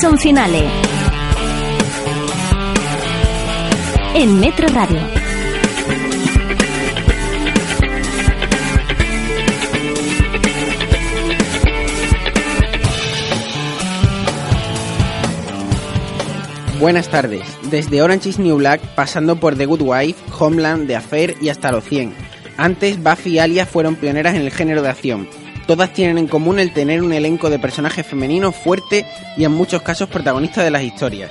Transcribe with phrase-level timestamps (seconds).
[0.00, 0.66] Season Finale.
[4.14, 4.98] En Metro Radio.
[16.78, 17.42] Buenas tardes.
[17.70, 21.72] Desde Orange is New Black, pasando por The Good Wife, Homeland, The Affair y hasta
[21.72, 22.14] los 100.
[22.56, 25.28] Antes, Buffy y Alia fueron pioneras en el género de acción.
[25.70, 29.06] Todas tienen en común el tener un elenco de personajes femeninos fuerte
[29.36, 31.30] y en muchos casos protagonistas de las historias.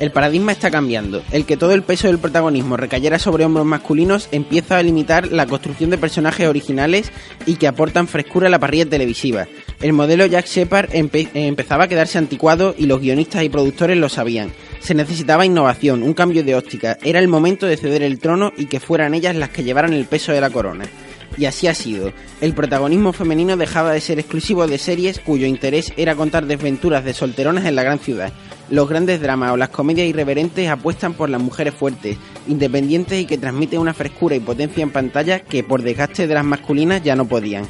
[0.00, 1.22] El paradigma está cambiando.
[1.30, 5.46] El que todo el peso del protagonismo recayera sobre hombros masculinos empieza a limitar la
[5.46, 7.12] construcción de personajes originales
[7.46, 9.46] y que aportan frescura a la parrilla televisiva.
[9.80, 14.08] El modelo Jack Shepard empe- empezaba a quedarse anticuado y los guionistas y productores lo
[14.08, 14.50] sabían.
[14.80, 16.98] Se necesitaba innovación, un cambio de óptica.
[17.04, 20.06] Era el momento de ceder el trono y que fueran ellas las que llevaran el
[20.06, 20.86] peso de la corona.
[21.36, 22.12] Y así ha sido.
[22.40, 27.14] El protagonismo femenino dejaba de ser exclusivo de series cuyo interés era contar desventuras de
[27.14, 28.32] solteronas en la gran ciudad.
[28.70, 32.16] Los grandes dramas o las comedias irreverentes apuestan por las mujeres fuertes,
[32.48, 36.44] independientes y que transmiten una frescura y potencia en pantalla que por desgaste de las
[36.44, 37.64] masculinas ya no podían.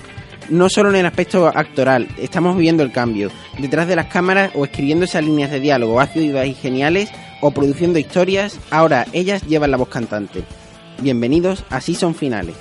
[0.48, 3.31] No solo en el aspecto actoral, estamos viviendo el cambio.
[3.59, 7.98] Detrás de las cámaras o escribiendo esas líneas de diálogo ácidas y geniales o produciendo
[7.98, 10.44] historias, ahora ellas llevan la voz cantante.
[11.03, 12.55] Bienvenidos a Season Finales.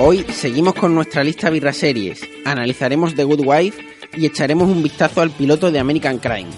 [0.00, 3.84] Hoy seguimos con nuestra lista birra series, analizaremos The Good Wife
[4.16, 6.50] y echaremos un vistazo al piloto de American Crime.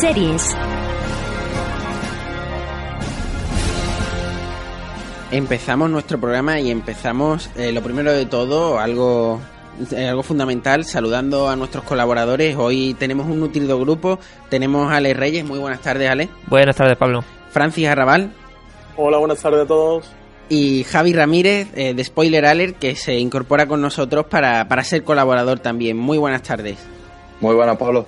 [0.00, 0.54] Series.
[5.30, 9.40] Empezamos nuestro programa y empezamos eh, lo primero de todo, algo,
[9.96, 12.56] algo fundamental, saludando a nuestros colaboradores.
[12.56, 16.96] Hoy tenemos un nutrido grupo, tenemos a Ale Reyes, muy buenas tardes Ale, Buenas tardes,
[16.96, 17.24] Pablo.
[17.50, 18.32] Francis Arrabal
[18.96, 20.04] Hola, buenas tardes a todos.
[20.48, 25.04] y Javi Ramírez eh, de Spoiler Alert que se incorpora con nosotros para, para ser
[25.04, 25.96] colaborador también.
[25.96, 26.78] Muy buenas tardes.
[27.40, 28.06] Muy buena, Pablo.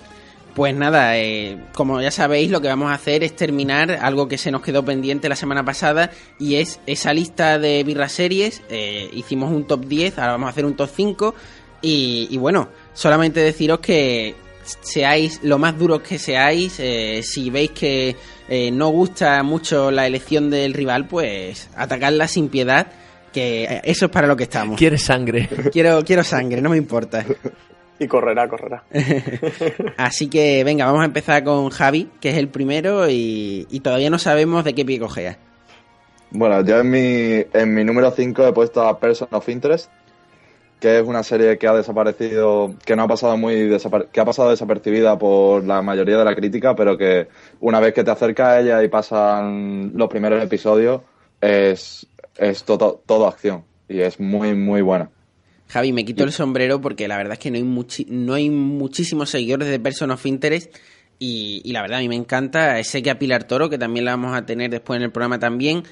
[0.54, 4.38] Pues nada, eh, como ya sabéis, lo que vamos a hacer es terminar algo que
[4.38, 8.62] se nos quedó pendiente la semana pasada y es esa lista de birra series.
[8.68, 11.34] Eh, hicimos un top 10, ahora vamos a hacer un top 5
[11.82, 14.34] y, y bueno, solamente deciros que
[14.80, 18.16] seáis lo más duros que seáis, eh, si veis que
[18.48, 22.86] eh, no gusta mucho la elección del rival, pues atacadla sin piedad,
[23.32, 24.78] que eh, eso es para lo que estamos.
[24.78, 25.48] ¿Quieres sangre?
[25.72, 27.24] Quiero, quiero sangre, no me importa.
[27.98, 28.84] Y correrá, correrá.
[29.96, 34.10] Así que venga, vamos a empezar con Javi, que es el primero y, y todavía
[34.10, 35.38] no sabemos de qué pie cogea.
[36.30, 39.90] Bueno, yo en mi, en mi número 5 he puesto a Person of Interest,
[40.80, 43.68] que es una serie que ha desaparecido, que no ha pasado muy
[44.12, 47.28] que ha pasado desapercibida por la mayoría de la crítica, pero que
[47.60, 51.02] una vez que te acercas a ella y pasan los primeros episodios,
[51.40, 52.06] es,
[52.36, 55.10] es todo, todo acción y es muy, muy buena.
[55.68, 58.48] Javi, me quito el sombrero porque la verdad es que no hay, muchi- no hay
[58.48, 60.74] muchísimos seguidores de Person of Interest
[61.18, 62.82] y, y la verdad a mí me encanta.
[62.84, 65.38] Sé que a Pilar Toro, que también la vamos a tener después en el programa
[65.38, 65.82] también.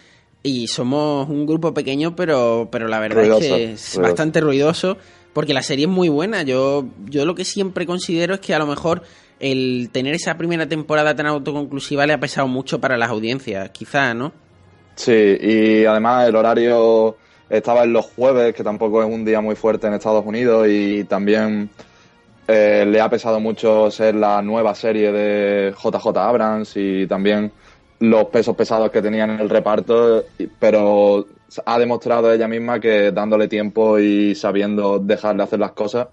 [0.47, 4.01] Y somos un grupo pequeño, pero, pero la verdad Ruidoso, es que es ruidoso.
[4.01, 4.97] bastante ruidoso
[5.33, 6.43] porque la serie es muy buena.
[6.45, 9.03] Yo, yo lo que siempre considero es que a lo mejor
[9.41, 14.15] el tener esa primera temporada tan autoconclusiva le ha pesado mucho para las audiencias, quizá,
[14.15, 14.33] ¿no?
[14.95, 17.17] Sí, y además el horario
[17.51, 21.05] estaba en los jueves, que tampoco es un día muy fuerte en Estados Unidos, y
[21.05, 21.69] también
[22.49, 27.53] eh, le ha pesado mucho ser la nueva serie de JJ Abrams y también
[28.01, 30.25] los pesos pesados que tenían en el reparto,
[30.59, 31.27] pero
[31.65, 36.09] ha demostrado ella misma que dándole tiempo y sabiendo dejarle hacer las cosas,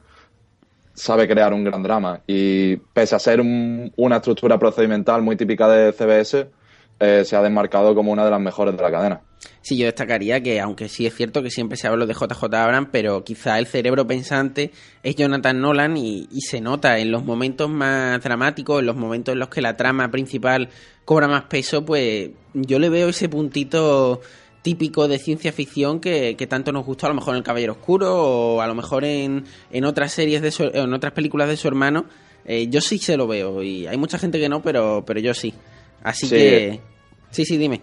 [0.93, 2.21] sabe crear un gran drama.
[2.27, 6.47] Y pese a ser un- una estructura procedimental muy típica de CBS,
[6.99, 9.21] eh, se ha desmarcado como una de las mejores de la cadena.
[9.61, 12.89] Sí, yo destacaría que, aunque sí es cierto que siempre se habla de JJ Abrams,
[12.91, 14.71] pero quizá el cerebro pensante
[15.03, 19.33] es Jonathan Nolan y, y se nota en los momentos más dramáticos, en los momentos
[19.33, 20.69] en los que la trama principal
[21.05, 24.21] cobra más peso, pues yo le veo ese puntito
[24.61, 27.73] típico de ciencia ficción que, que tanto nos gustó a lo mejor en El Caballero
[27.73, 31.57] Oscuro o a lo mejor en, en otras series de su- en otras películas de
[31.57, 32.05] su hermano.
[32.45, 35.33] Eh, yo sí se lo veo y hay mucha gente que no, pero, pero yo
[35.33, 35.53] sí.
[36.03, 36.35] Así Sí.
[36.35, 36.79] que...
[37.31, 37.81] Sí, sí, dime.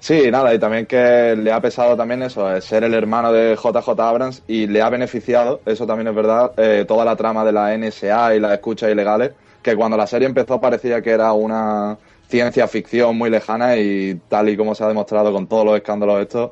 [0.00, 3.56] Sí, nada, y también que le ha pesado también eso, eh, ser el hermano de
[3.56, 7.52] JJ Abrams y le ha beneficiado, eso también es verdad, eh, toda la trama de
[7.52, 11.98] la NSA y las escuchas ilegales, que cuando la serie empezó parecía que era una
[12.28, 16.20] ciencia ficción muy lejana y tal y como se ha demostrado con todos los escándalos
[16.20, 16.50] estos,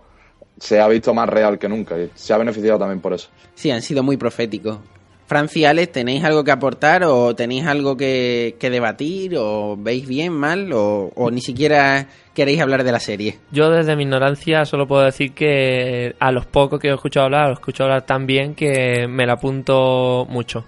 [0.59, 3.29] se ha visto más real que nunca y se ha beneficiado también por eso.
[3.55, 4.79] Sí, han sido muy proféticos.
[5.26, 10.06] Franci y Alex, ¿tenéis algo que aportar o tenéis algo que, que debatir o veis
[10.06, 13.38] bien, mal o, o ni siquiera queréis hablar de la serie?
[13.50, 17.49] Yo desde mi ignorancia solo puedo decir que a los pocos que he escuchado hablar,
[17.49, 20.64] los escucho hablar tan bien que me la apunto mucho.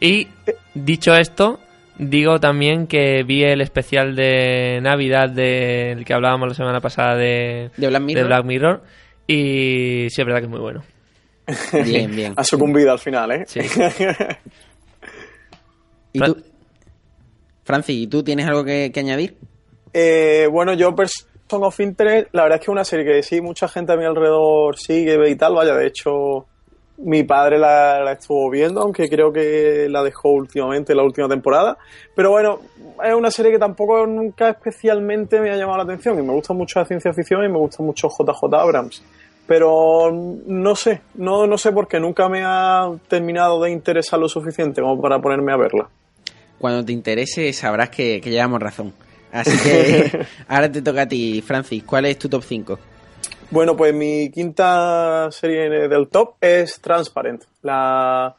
[0.00, 0.28] Y
[0.74, 1.58] dicho esto,
[1.98, 7.70] digo también que vi el especial de Navidad del que hablábamos la semana pasada de,
[7.76, 8.22] ¿De Black Mirror?
[8.22, 8.82] de Black Mirror
[9.26, 10.82] y sí es verdad que es muy bueno.
[11.84, 12.34] Bien, bien.
[12.36, 13.44] Ha sucumbido al final, ¿eh?
[13.46, 13.60] Sí.
[16.12, 16.36] ¿Y tú,
[17.64, 19.36] Franci, ¿y tú tienes algo que, que añadir?
[19.92, 23.40] Eh, bueno, yo Person of Interest, la verdad es que es una serie que sí,
[23.40, 26.46] mucha gente a mi alrededor sigue ve y tal, vaya, de hecho
[26.98, 31.76] mi padre la, la estuvo viendo, aunque creo que la dejó últimamente, la última temporada,
[32.14, 32.60] pero bueno,
[33.02, 36.54] es una serie que tampoco nunca especialmente me ha llamado la atención y me gusta
[36.54, 39.02] mucho la ciencia ficción y me gusta mucho JJ Abrams.
[39.46, 44.28] Pero no sé, no, no sé por qué nunca me ha terminado de interesar lo
[44.28, 45.88] suficiente como para ponerme a verla.
[46.58, 48.92] Cuando te interese sabrás que, que llevamos razón.
[49.32, 51.82] Así que ahora te toca a ti, Francis.
[51.84, 52.78] ¿Cuál es tu top 5?
[53.52, 58.34] Bueno, pues mi quinta serie del top es Transparent, la,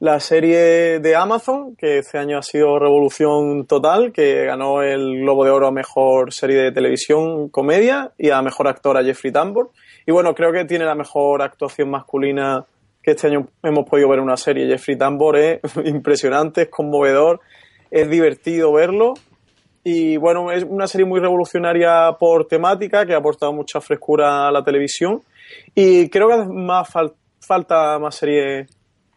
[0.00, 5.44] la serie de Amazon, que este año ha sido revolución total, que ganó el Globo
[5.44, 9.70] de Oro a Mejor Serie de Televisión Comedia y a Mejor Actor a Jeffrey Tambor.
[10.08, 12.64] Y bueno, creo que tiene la mejor actuación masculina
[13.02, 14.66] que este año hemos podido ver en una serie.
[14.66, 17.40] Jeffrey Tambor es impresionante, es conmovedor,
[17.90, 19.12] es divertido verlo.
[19.84, 24.50] Y bueno, es una serie muy revolucionaria por temática que ha aportado mucha frescura a
[24.50, 25.20] la televisión.
[25.74, 28.66] Y creo que más fal- falta más series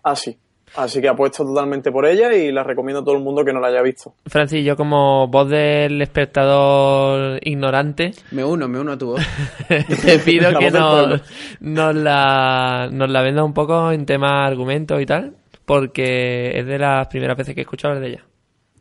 [0.03, 0.37] así.
[0.75, 3.59] Así que apuesto totalmente por ella y la recomiendo a todo el mundo que no
[3.59, 4.13] la haya visto.
[4.27, 9.21] Francis, yo como voz del espectador ignorante, Me uno, me uno a tu voz.
[9.67, 10.71] te pido La que
[11.59, 15.35] nos, la, nos la venda un poco en tema argumentos y tal,
[15.65, 18.25] porque es de las primeras veces que he escuchado hablar de ella.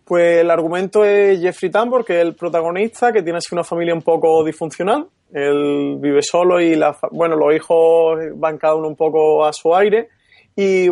[0.04, 3.94] Pues el argumento es Jeffrey Tambor, que es el protagonista, que tiene así una familia
[3.94, 5.06] un poco disfuncional.
[5.32, 9.52] Él vive solo y la, fa- bueno, los hijos van cada uno un poco a
[9.52, 10.08] su aire.
[10.56, 10.88] Y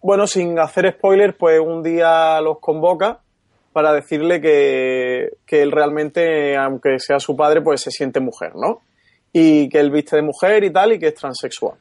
[0.00, 3.20] bueno, sin hacer spoilers, pues un día los convoca
[3.72, 8.82] para decirle que, que él realmente, aunque sea su padre, pues se siente mujer, ¿no?
[9.32, 11.78] Y que él viste de mujer y tal, y que es transexual.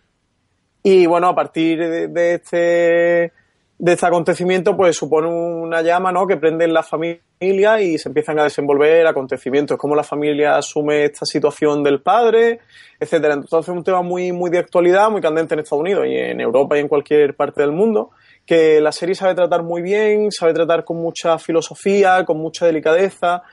[0.84, 3.34] Y bueno, a partir de, de este
[3.80, 6.26] de este acontecimiento, pues supone una llama, ¿no?
[6.26, 11.06] Que prende en la familia y se empiezan a desenvolver acontecimientos, cómo la familia asume
[11.06, 12.60] esta situación del padre,
[13.00, 13.36] etcétera.
[13.36, 16.42] Entonces es un tema muy, muy de actualidad, muy candente en Estados Unidos y en
[16.42, 18.10] Europa y en cualquier parte del mundo,
[18.48, 23.44] que la serie sabe tratar muy bien, sabe tratar con mucha filosofía, con mucha delicadeza,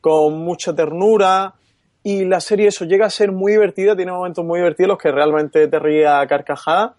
[0.00, 1.54] con mucha ternura.
[2.02, 5.12] Y la serie eso llega a ser muy divertida, tiene momentos muy divertidos los que
[5.12, 6.97] realmente te ríe a carcajadas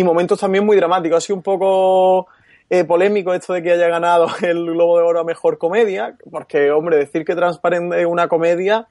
[0.00, 1.18] y momentos también muy dramáticos.
[1.18, 2.26] Ha sido un poco
[2.70, 6.70] eh, polémico esto de que haya ganado el Globo de Oro a Mejor Comedia, porque,
[6.70, 8.88] hombre, decir que Transparente es una comedia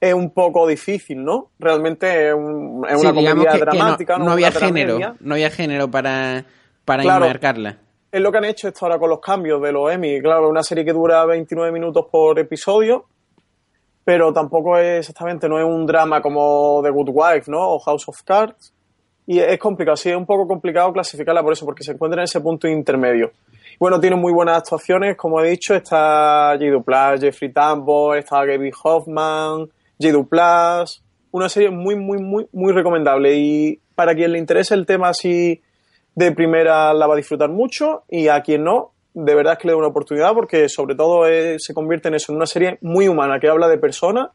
[0.00, 1.50] es un poco difícil, ¿no?
[1.58, 4.86] Realmente es, un- es Sí, una comedia que, que no, dramática, no había tragedia.
[4.86, 5.16] género.
[5.20, 6.44] No había género para,
[6.86, 7.26] para Claro.
[7.26, 7.76] enmarcarla.
[8.10, 10.22] Es lo que han hecho esto ahora con los cambios de los Emmy.
[10.22, 13.04] Claro, es una serie que dura 29 minutos por episodio,
[14.02, 17.74] pero tampoco es exactamente, no es un drama como The Good Wife, ¿no?
[17.74, 18.72] O House of Cards.
[19.30, 22.24] Y es complicado, sí, es un poco complicado clasificarla por eso, porque se encuentra en
[22.24, 23.30] ese punto intermedio.
[23.78, 26.68] Bueno, tiene muy buenas actuaciones, como he dicho, está J.
[26.68, 29.68] Duplas, Jeffrey Tambor, está Gaby Hoffman,
[30.00, 30.12] J.
[30.12, 31.04] Duplas.
[31.30, 33.36] Una serie muy, muy, muy, muy recomendable.
[33.36, 35.62] Y para quien le interese el tema así
[36.16, 39.68] de primera la va a disfrutar mucho y a quien no, de verdad es que
[39.68, 42.78] le doy una oportunidad porque sobre todo eh, se convierte en eso, en una serie
[42.80, 44.30] muy humana que habla de personas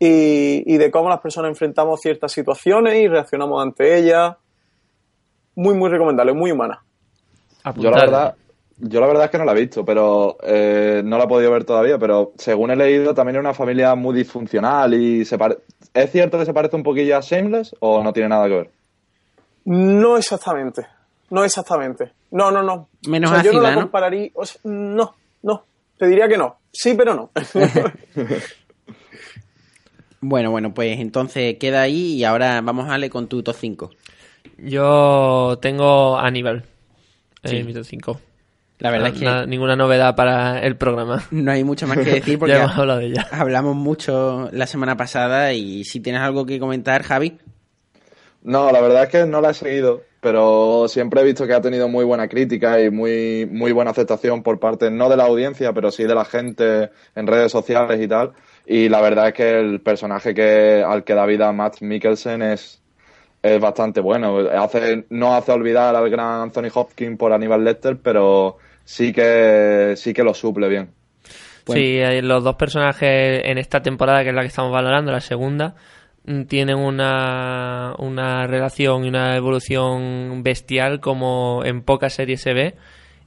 [0.00, 4.34] y, y de cómo las personas enfrentamos ciertas situaciones y reaccionamos ante ellas.
[5.54, 6.82] Muy, muy recomendable, muy humana.
[7.76, 8.34] Yo la verdad,
[8.78, 11.50] yo la verdad es que no la he visto, pero eh, no la he podido
[11.52, 15.58] ver todavía, pero según he leído también es una familia muy disfuncional y se pare-
[15.92, 18.70] ¿Es cierto que se parece un poquillo a Shameless o no tiene nada que ver?
[19.66, 20.86] No exactamente,
[21.28, 22.12] no exactamente.
[22.30, 22.88] No, no, no.
[23.08, 25.64] Menos O sea, yo no la compararía, o sea, no, no.
[25.98, 26.56] Te diría que no.
[26.72, 27.30] Sí, pero no.
[30.20, 33.90] Bueno, bueno, pues entonces queda ahí y ahora vamos a darle con tu top 5.
[34.58, 36.64] Yo tengo Aníbal
[37.44, 37.56] Sí.
[37.56, 38.20] en mi top 5.
[38.80, 41.22] La verdad es que Na- ninguna novedad para el programa.
[41.30, 43.26] no hay mucho más que decir porque ya hemos hablado de ella.
[43.32, 47.38] hablamos mucho la semana pasada y si tienes algo que comentar, Javi.
[48.42, 51.60] No, la verdad es que no la he seguido, pero siempre he visto que ha
[51.60, 55.74] tenido muy buena crítica y muy, muy buena aceptación por parte, no de la audiencia,
[55.74, 58.32] pero sí de la gente en redes sociales y tal.
[58.72, 62.80] Y la verdad es que el personaje que al que da vida Matt Mikkelsen es,
[63.42, 64.48] es bastante bueno.
[64.48, 70.14] Hace, no hace olvidar al gran Anthony Hopkins por Aníbal Lecter, pero sí que, sí
[70.14, 70.92] que lo suple bien.
[71.66, 75.20] Sí, eh, los dos personajes en esta temporada, que es la que estamos valorando, la
[75.20, 75.74] segunda,
[76.26, 82.76] mm, tienen una, una relación y una evolución bestial como en pocas series se ve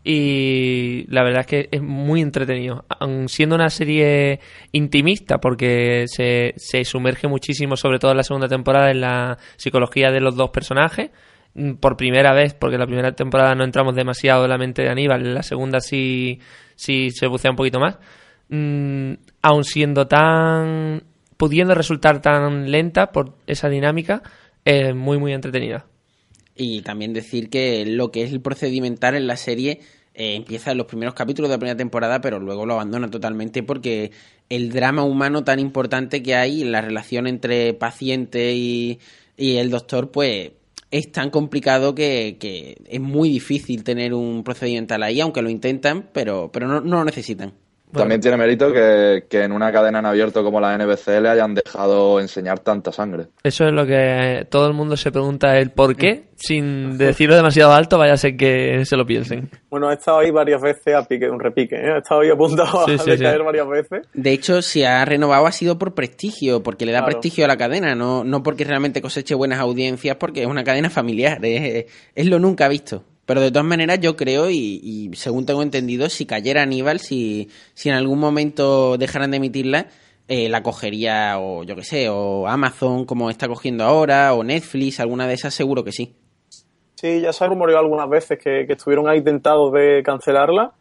[0.03, 2.85] y la verdad es que es muy entretenido.
[2.99, 4.39] Aun siendo una serie
[4.73, 10.11] intimista, porque se, se sumerge muchísimo, sobre todo en la segunda temporada, en la psicología
[10.11, 11.11] de los dos personajes.
[11.55, 14.89] Mm, por primera vez, porque la primera temporada no entramos demasiado en la mente de
[14.89, 16.39] Aníbal, en la segunda sí,
[16.75, 17.97] sí se bucea un poquito más.
[18.49, 21.03] Mm, aun siendo tan.
[21.37, 24.21] pudiendo resultar tan lenta por esa dinámica,
[24.65, 25.85] es muy, muy entretenida.
[26.55, 29.79] Y también decir que lo que es el procedimental en la serie
[30.13, 33.63] eh, empieza en los primeros capítulos de la primera temporada, pero luego lo abandona totalmente
[33.63, 34.11] porque
[34.49, 38.99] el drama humano tan importante que hay, la relación entre paciente y,
[39.37, 40.51] y el doctor, pues
[40.91, 46.09] es tan complicado que, que, es muy difícil tener un procedimental ahí, aunque lo intentan,
[46.13, 47.53] pero, pero no, no lo necesitan.
[47.93, 51.53] También tiene mérito que, que, en una cadena en abierto como la NBC le hayan
[51.53, 53.27] dejado enseñar tanta sangre.
[53.43, 57.71] Eso es lo que todo el mundo se pregunta el por qué, sin decirlo demasiado
[57.73, 59.49] alto, vaya a ser que se lo piensen.
[59.69, 61.93] Bueno, he estado ahí varias veces a pique, un repique, ¿eh?
[61.95, 63.43] he estado ahí apuntado sí, a sí, decaer sí.
[63.43, 64.07] varias veces.
[64.13, 67.11] De hecho, si ha renovado ha sido por prestigio, porque le da claro.
[67.11, 70.89] prestigio a la cadena, no, no porque realmente coseche buenas audiencias, porque es una cadena
[70.89, 71.85] familiar, es,
[72.15, 73.03] es lo nunca visto.
[73.25, 77.49] Pero de todas maneras yo creo, y, y, según tengo entendido, si cayera Aníbal, si,
[77.73, 79.87] si en algún momento dejaran de emitirla,
[80.27, 84.99] eh, la cogería o yo que sé, o Amazon como está cogiendo ahora, o Netflix,
[84.99, 86.15] alguna de esas seguro que sí.
[86.95, 90.71] Sí, ya se ha rumoreado algunas veces que, que estuvieron ahí tentados de cancelarla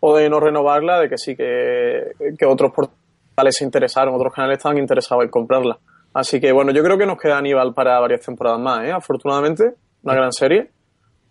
[0.00, 4.58] o de no renovarla, de que sí, que, que otros portales se interesaron, otros canales
[4.58, 5.78] estaban interesados en comprarla.
[6.14, 8.92] Así que bueno, yo creo que nos queda Aníbal para varias temporadas más, ¿eh?
[8.92, 10.70] afortunadamente, una gran serie.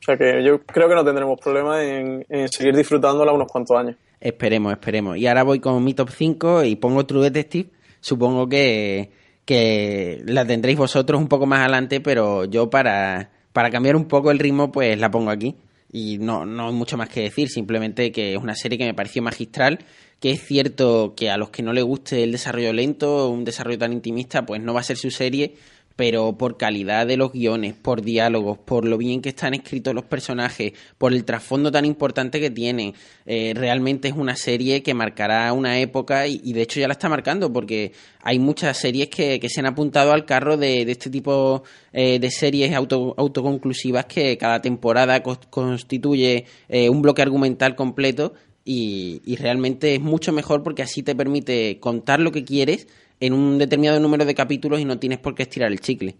[0.01, 3.95] O sea que yo creo que no tendremos problema en, seguir disfrutándola unos cuantos años.
[4.19, 5.17] Esperemos, esperemos.
[5.17, 7.69] Y ahora voy con mi top 5 y pongo True Detective.
[8.01, 9.11] Supongo que,
[9.45, 14.31] que la tendréis vosotros un poco más adelante, pero yo para, para cambiar un poco
[14.31, 15.55] el ritmo, pues la pongo aquí.
[15.91, 18.93] Y no, no hay mucho más que decir, simplemente que es una serie que me
[18.93, 19.79] pareció magistral,
[20.19, 23.77] que es cierto que a los que no les guste el desarrollo lento, un desarrollo
[23.77, 25.55] tan intimista, pues no va a ser su serie,
[25.95, 30.05] pero por calidad de los guiones, por diálogos, por lo bien que están escritos los
[30.05, 32.93] personajes, por el trasfondo tan importante que tienen,
[33.25, 37.07] eh, realmente es una serie que marcará una época y, de hecho ya la está
[37.09, 41.09] marcando porque hay muchas series que, que se han apuntado al carro de, de este
[41.09, 47.75] tipo eh, de series auto, autoconclusivas que cada temporada co constituye eh, un bloque argumental
[47.75, 48.33] completo
[48.65, 52.87] y, y realmente es mucho mejor porque así te permite contar lo que quieres
[53.19, 56.15] en un determinado número de capítulos y no tienes por qué estirar el chicle.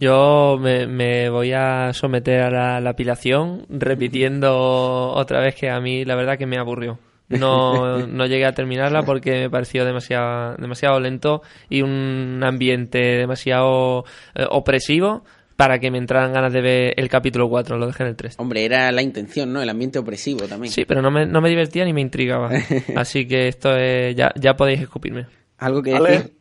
[0.00, 5.80] Yo me, me voy a someter a la, la, apilación repitiendo otra vez que a
[5.80, 6.98] mí la verdad que me aburrió.
[7.28, 14.04] No, no llegué a terminarla porque me pareció demasiado, demasiado lento y un ambiente demasiado
[14.34, 15.24] eh, opresivo
[15.56, 18.34] para que me entraran ganas de ver el capítulo 4, lo dejé en el 3.
[18.38, 19.62] Hombre, era la intención, ¿no?
[19.62, 20.72] El ambiente opresivo también.
[20.72, 22.50] Sí, pero no me, no me divertía ni me intrigaba.
[22.96, 25.26] Así que esto es, ya, ya podéis escupirme.
[25.62, 26.32] ¿Algo que Ale, decir?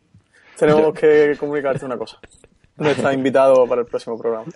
[0.58, 2.20] Tenemos que comunicarte una cosa.
[2.78, 4.46] No está invitado para el próximo programa.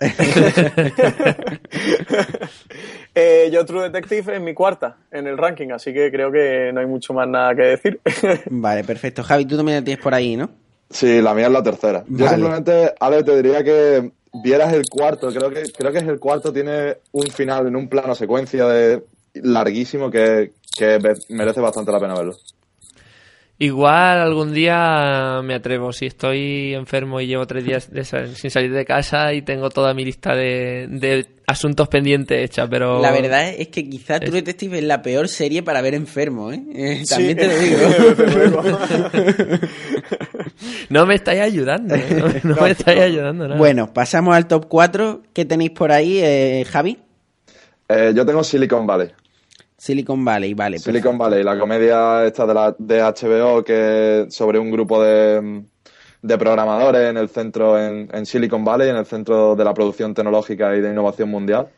[3.14, 6.80] eh, yo True Detective es mi cuarta en el ranking, así que creo que no
[6.80, 8.00] hay mucho más nada que decir.
[8.50, 9.22] vale, perfecto.
[9.22, 10.50] Javi, tú también la tienes por ahí, ¿no?
[10.90, 12.02] Sí, la mía es la tercera.
[12.08, 12.24] Vale.
[12.24, 14.10] Yo simplemente, Ale, te diría que
[14.42, 15.28] vieras el cuarto.
[15.28, 19.04] Creo que, creo que es el cuarto tiene un final en un plano secuencia de
[19.34, 22.34] larguísimo que, que merece bastante la pena verlo.
[23.58, 25.92] Igual algún día me atrevo.
[25.92, 29.94] Si estoy enfermo y llevo tres días de, sin salir de casa y tengo toda
[29.94, 33.00] mi lista de, de asuntos pendientes hecha, pero...
[33.00, 36.62] La verdad es que quizá True Detective es la peor serie para ver enfermo, ¿eh?
[36.74, 37.34] eh también sí.
[37.36, 37.58] te lo
[38.44, 38.62] digo.
[40.90, 42.04] no me estáis ayudando, ¿eh?
[42.10, 43.58] no, no, no, me estáis ayudando nada.
[43.58, 45.22] Bueno, pasamos al top 4.
[45.32, 46.98] ¿Qué tenéis por ahí, eh, Javi?
[47.88, 49.08] Eh, yo tengo Silicon Valley.
[49.76, 50.78] Silicon Valley, vale.
[50.78, 55.64] Silicon Valley, la comedia esta de, la, de HBO que sobre un grupo de,
[56.22, 60.14] de programadores en el centro, en, en, Silicon Valley, en el centro de la producción
[60.14, 61.68] tecnológica y de innovación mundial.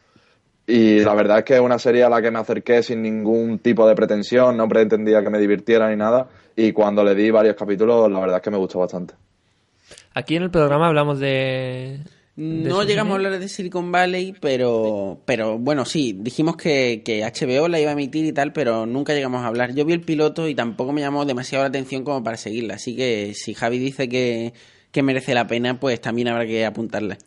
[0.66, 3.58] Y la verdad es que es una serie a la que me acerqué sin ningún
[3.58, 6.28] tipo de pretensión, no pretendía que me divirtiera ni nada.
[6.54, 9.14] Y cuando le di varios capítulos, la verdad es que me gustó bastante.
[10.14, 12.00] Aquí en el programa hablamos de,
[12.40, 17.66] No llegamos a hablar de Silicon Valley, pero, pero bueno, sí, dijimos que, que HBO
[17.66, 19.74] la iba a emitir y tal, pero nunca llegamos a hablar.
[19.74, 22.94] Yo vi el piloto y tampoco me llamó demasiado la atención como para seguirla, así
[22.94, 24.52] que si Javi dice que,
[24.92, 27.18] que merece la pena, pues también habrá que apuntarla.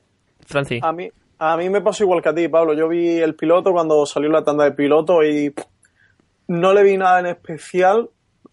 [0.45, 0.81] Francis.
[0.81, 2.73] A mí, a mí me pasó igual que a ti, Pablo.
[2.73, 5.53] Yo vi el piloto cuando salió la tanda de piloto y
[6.47, 8.09] no le vi nada en especial,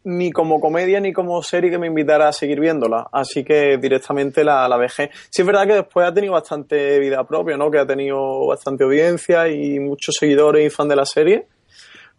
[0.08, 3.08] ni como comedia ni como serie que me invitara a seguir viéndola.
[3.12, 5.10] Así que directamente la, la dejé.
[5.28, 7.70] Sí es verdad que después ha tenido bastante vida propia, ¿no?
[7.70, 11.46] Que ha tenido bastante audiencia y muchos seguidores y fan de la serie.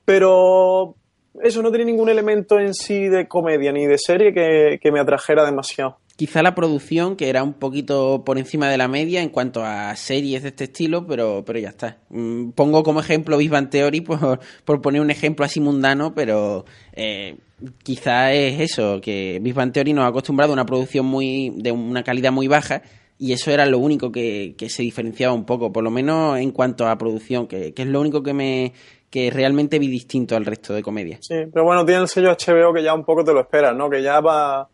[0.05, 0.93] Pero
[1.41, 4.99] eso no tiene ningún elemento en sí de comedia ni de serie que, que me
[4.99, 5.97] atrajera demasiado.
[6.19, 9.95] Quizá la producción, que era un poquito por encima de la media en cuanto a
[9.95, 11.99] series de este estilo, pero, pero ya está.
[12.09, 14.01] Mm, Pongo como ejemplo Big Bang Theory
[14.65, 17.37] por, poner un ejemplo así mundano, pero eh,
[17.83, 22.03] quizá es eso, que Big Theory nos ha acostumbrado a una producción muy de una
[22.03, 22.81] calidad muy baja
[23.17, 26.51] y eso era lo único que, que se diferenciaba un poco, por lo menos en
[26.51, 28.73] cuanto a producción, que, que es lo único que me
[29.09, 31.21] que realmente vi distinto al resto de comedias.
[31.25, 33.89] Sí, pero bueno, tiene el sello HBO que ya un poco te lo esperas, ¿no?
[33.89, 34.67] Que ya va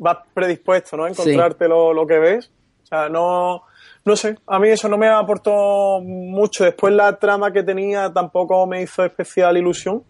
[0.00, 1.04] vas predispuesto, ¿no?
[1.04, 2.50] A encontrarte lo, lo que ves.
[2.82, 3.62] O sea, no,
[4.04, 6.64] no sé, a mí eso no me aportó mucho.
[6.64, 10.02] Después la trama que tenía tampoco me hizo especial ilusión.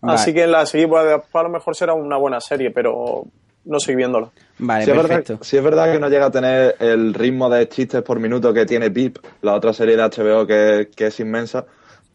[0.00, 0.14] Vale.
[0.14, 3.24] Así que la seguí, pues, a lo mejor será una buena serie, pero
[3.64, 4.28] no seguí viéndola.
[4.58, 5.32] Vale, Sí es, perfecto.
[5.34, 8.52] verdad, sí es verdad que no llega a tener el ritmo de chistes por minuto
[8.52, 11.64] que tiene Pip, la otra serie de HBO que, que es inmensa,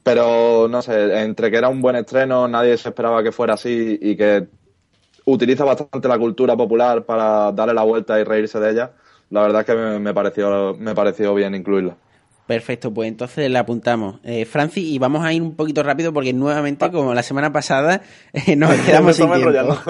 [0.03, 3.97] pero no sé, entre que era un buen estreno, nadie se esperaba que fuera así
[4.01, 4.47] y que
[5.25, 8.91] utiliza bastante la cultura popular para darle la vuelta y reírse de ella,
[9.29, 11.97] la verdad es que me, me pareció, me pareció bien incluirla.
[12.45, 14.19] Perfecto, pues entonces la apuntamos.
[14.23, 18.01] Eh, Francis, y vamos a ir un poquito rápido porque nuevamente, como la semana pasada,
[18.33, 19.77] eh, nos quedamos sin tiempo.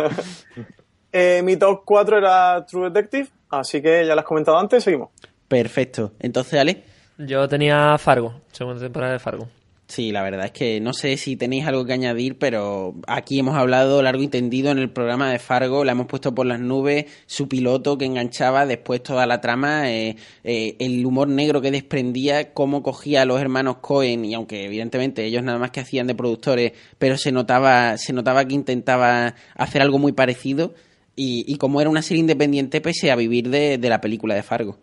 [1.16, 5.10] Eh, mi top 4 era True Detective, así que ya lo has comentado antes, seguimos.
[5.48, 6.14] Perfecto.
[6.20, 6.86] Entonces, Ale,
[7.20, 9.48] Yo tenía Fargo, segunda temporada de Fargo.
[9.88, 13.56] Sí, la verdad es que no sé si tenéis algo que añadir, pero aquí hemos
[13.56, 17.06] hablado largo y tendido en el programa de Fargo, la hemos puesto por las nubes,
[17.26, 22.54] su piloto que enganchaba, después toda la trama, eh, eh, el humor negro que desprendía,
[22.54, 26.16] cómo cogía a los hermanos Cohen, y aunque evidentemente ellos nada más que hacían de
[26.16, 30.74] productores, pero se notaba, se notaba que intentaba hacer algo muy parecido.
[31.16, 34.42] Y, y como era una serie independiente, pese a vivir de, de la película de
[34.42, 34.80] Fargo.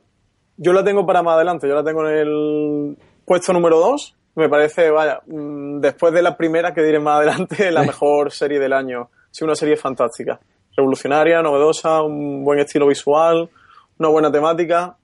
[0.56, 4.14] Yo la tengo para más adelante, yo la tengo en el puesto número 2.
[4.40, 8.58] Me parece, vaya, mm, después de la primera que diré más adelante, la mejor serie
[8.58, 9.10] del año.
[9.30, 10.40] Sí, una serie fantástica.
[10.74, 13.50] Revolucionaria, novedosa, un buen estilo visual,
[13.98, 14.96] una buena temática.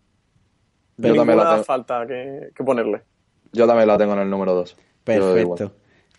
[0.96, 1.64] Yo también la tengo.
[1.64, 3.03] falta que, que ponerle.
[3.53, 4.77] Yo también la tengo en el número 2.
[5.05, 5.72] Perfecto.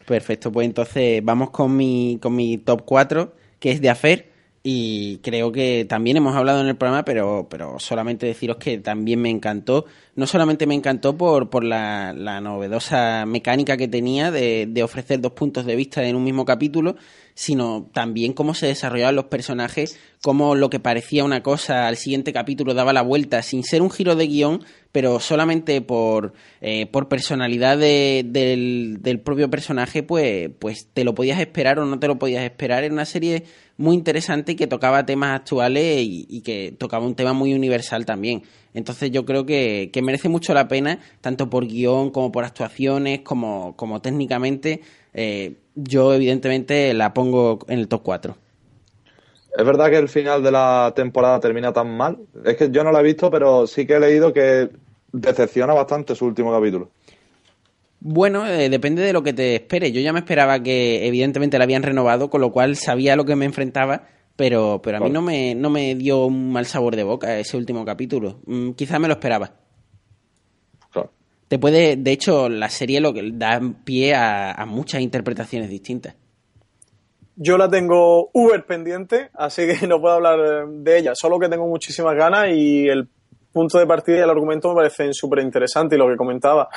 [0.06, 4.37] Perfecto, pues entonces vamos con mi, con mi top 4, que es de Afer.
[4.70, 9.22] Y creo que también hemos hablado en el programa, pero, pero solamente deciros que también
[9.22, 9.86] me encantó.
[10.16, 15.22] No solamente me encantó por, por la, la novedosa mecánica que tenía de, de ofrecer
[15.22, 16.98] dos puntos de vista en un mismo capítulo,
[17.34, 22.34] sino también cómo se desarrollaban los personajes, cómo lo que parecía una cosa al siguiente
[22.34, 27.08] capítulo daba la vuelta sin ser un giro de guion, pero solamente por, eh, por
[27.08, 32.08] personalidad de- del, del propio personaje, pues, pues te lo podías esperar o no te
[32.08, 32.84] lo podías esperar.
[32.84, 33.44] Era una serie
[33.78, 38.44] muy interesante y que tocaba temas actuales y, que tocaba un tema muy universal también.
[38.74, 43.22] Entonces yo creo que, que merece mucho la pena, tanto por guion como por actuaciones,
[43.22, 44.82] como, como técnicamente.
[45.14, 48.38] Eh, yo evidentemente la pongo en el top 4.
[49.58, 52.18] Es verdad que el final de la temporada termina tan mal.
[52.46, 54.70] Es que yo no la he visto, pero sí que he leído que
[55.12, 56.90] decepciona bastante su último capítulo.
[58.00, 59.92] Bueno, eh, depende de lo que te espere.
[59.92, 63.36] Yo ya me esperaba que evidentemente la habían renovado, con lo cual sabía lo que
[63.36, 64.04] me enfrentaba,
[64.36, 67.58] pero, pero a mí no me, no me dio un mal sabor de boca ese
[67.58, 68.40] último capítulo.
[68.46, 69.52] Mm, quizá me lo esperaba.
[70.92, 71.12] Claro.
[71.48, 76.16] Te puede, de hecho, la serie lo que da pie a, a muchas interpretaciones distintas.
[77.40, 81.48] Yo la tengo Uber pendiente, así que no puedo hablar eh, de ella, solo que
[81.48, 83.08] tengo muchísimas ganas y el
[83.52, 86.68] punto de partida y el argumento me parecen súper interesantes y lo que comentaba,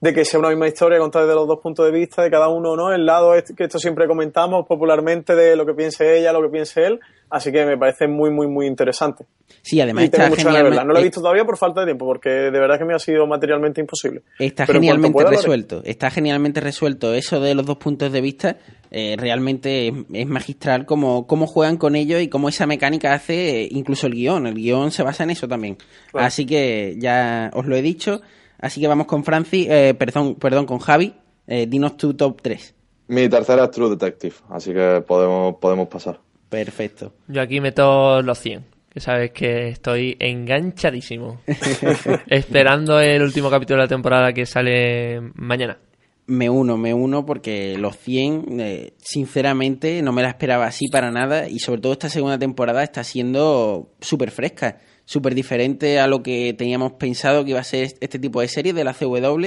[0.00, 2.48] de que sea una misma historia contada desde los dos puntos de vista de cada
[2.48, 2.92] uno, ¿no?
[2.92, 6.48] El lado este, que esto siempre comentamos popularmente de lo que piense ella, lo que
[6.50, 9.24] piense él, así que me parece muy, muy, muy interesante.
[9.62, 12.28] Sí, además y está genialmente, No la he visto todavía por falta de tiempo, porque
[12.28, 14.22] de verdad que me ha sido materialmente imposible.
[14.38, 15.82] Está Pero genialmente pueda, lo resuelto.
[15.84, 17.14] Está genialmente resuelto.
[17.14, 18.58] Eso de los dos puntos de vista
[18.90, 23.62] eh, realmente es, es magistral cómo, cómo juegan con ello y cómo esa mecánica hace
[23.62, 24.46] eh, incluso el guion.
[24.46, 25.78] El guion se basa en eso también.
[26.10, 26.26] Claro.
[26.26, 28.20] Así que ya os lo he dicho.
[28.58, 31.14] Así que vamos con Francis, eh, perdón, perdón, con Javi.
[31.46, 32.74] Eh, dinos tu top 3.
[33.08, 36.18] Mi tercera es True Detective, así que podemos, podemos pasar.
[36.48, 37.12] Perfecto.
[37.28, 41.40] Yo aquí meto los 100, que sabes que estoy enganchadísimo.
[42.26, 45.78] Esperando el último capítulo de la temporada que sale mañana.
[46.26, 51.12] Me uno, me uno porque los 100, eh, sinceramente, no me la esperaba así para
[51.12, 56.22] nada y sobre todo esta segunda temporada está siendo súper fresca, súper diferente a lo
[56.22, 59.46] que teníamos pensado que iba a ser este tipo de serie de la CW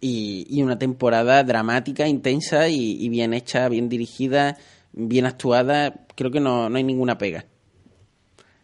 [0.00, 4.58] y, y una temporada dramática, intensa y, y, bien hecha, bien dirigida,
[4.92, 5.94] bien actuada.
[6.16, 7.44] Creo que no, no hay ninguna pega.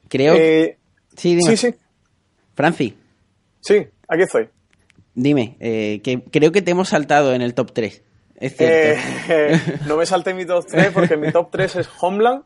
[0.08, 0.34] Creo.
[0.36, 0.76] Eh,
[1.16, 1.56] Sí, dime.
[1.56, 1.74] sí, sí,
[2.54, 2.94] Francis,
[3.60, 4.48] sí, aquí estoy.
[5.14, 8.02] dime, eh, que creo que te hemos saltado en el top 3.
[8.36, 9.00] Es cierto.
[9.28, 12.44] Eh, no me salté mi top 3 porque mi top 3 es Homeland,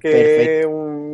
[0.00, 0.68] que Perfecto.
[0.70, 1.09] un-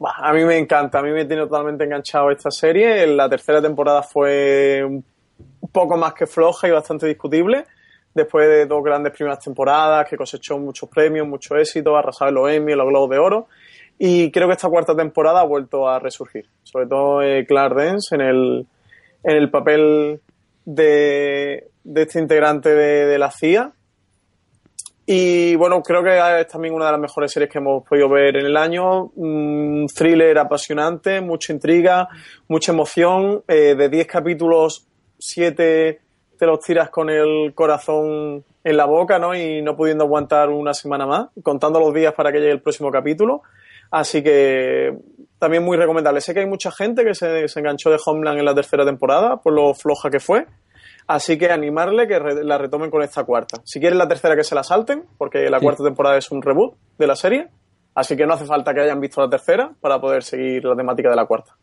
[0.00, 3.06] a mí me encanta, a mí me tiene totalmente enganchado esta serie.
[3.06, 5.04] La tercera temporada fue un
[5.72, 7.66] poco más que floja y bastante discutible.
[8.14, 12.50] Después de dos grandes primeras temporadas que cosechó muchos premios, mucho éxito, arrasado en los
[12.50, 13.48] Emmy, los Globos de Oro.
[13.98, 16.46] Y creo que esta cuarta temporada ha vuelto a resurgir.
[16.62, 18.66] Sobre todo eh, Clark Dance en el,
[19.24, 20.20] en el papel
[20.64, 23.72] de, de este integrante de la CIA.
[25.10, 28.36] Y bueno, creo que es también una de las mejores series que hemos podido ver
[28.36, 29.04] en el año.
[29.14, 32.08] Un thriller apasionante, mucha intriga,
[32.46, 33.42] mucha emoción.
[33.48, 34.86] Eh, de 10 capítulos,
[35.18, 36.00] 7
[36.38, 39.34] te los tiras con el corazón en la boca, ¿no?
[39.34, 42.90] Y no pudiendo aguantar una semana más, contando los días para que llegue el próximo
[42.90, 43.40] capítulo.
[43.90, 44.94] Así que
[45.38, 46.20] también muy recomendable.
[46.20, 49.38] Sé que hay mucha gente que se, se enganchó de Homeland en la tercera temporada
[49.38, 50.44] por lo floja que fue.
[51.08, 53.60] Así que animarle que re- la retomen con esta cuarta.
[53.64, 55.64] Si quieren la tercera que se la salten, porque la Sí.
[55.64, 57.48] cuarta temporada es un reboot de la serie.
[57.94, 61.10] Así que no hace falta que hayan visto la tercera para poder seguir la temática
[61.10, 61.56] de la cuarta.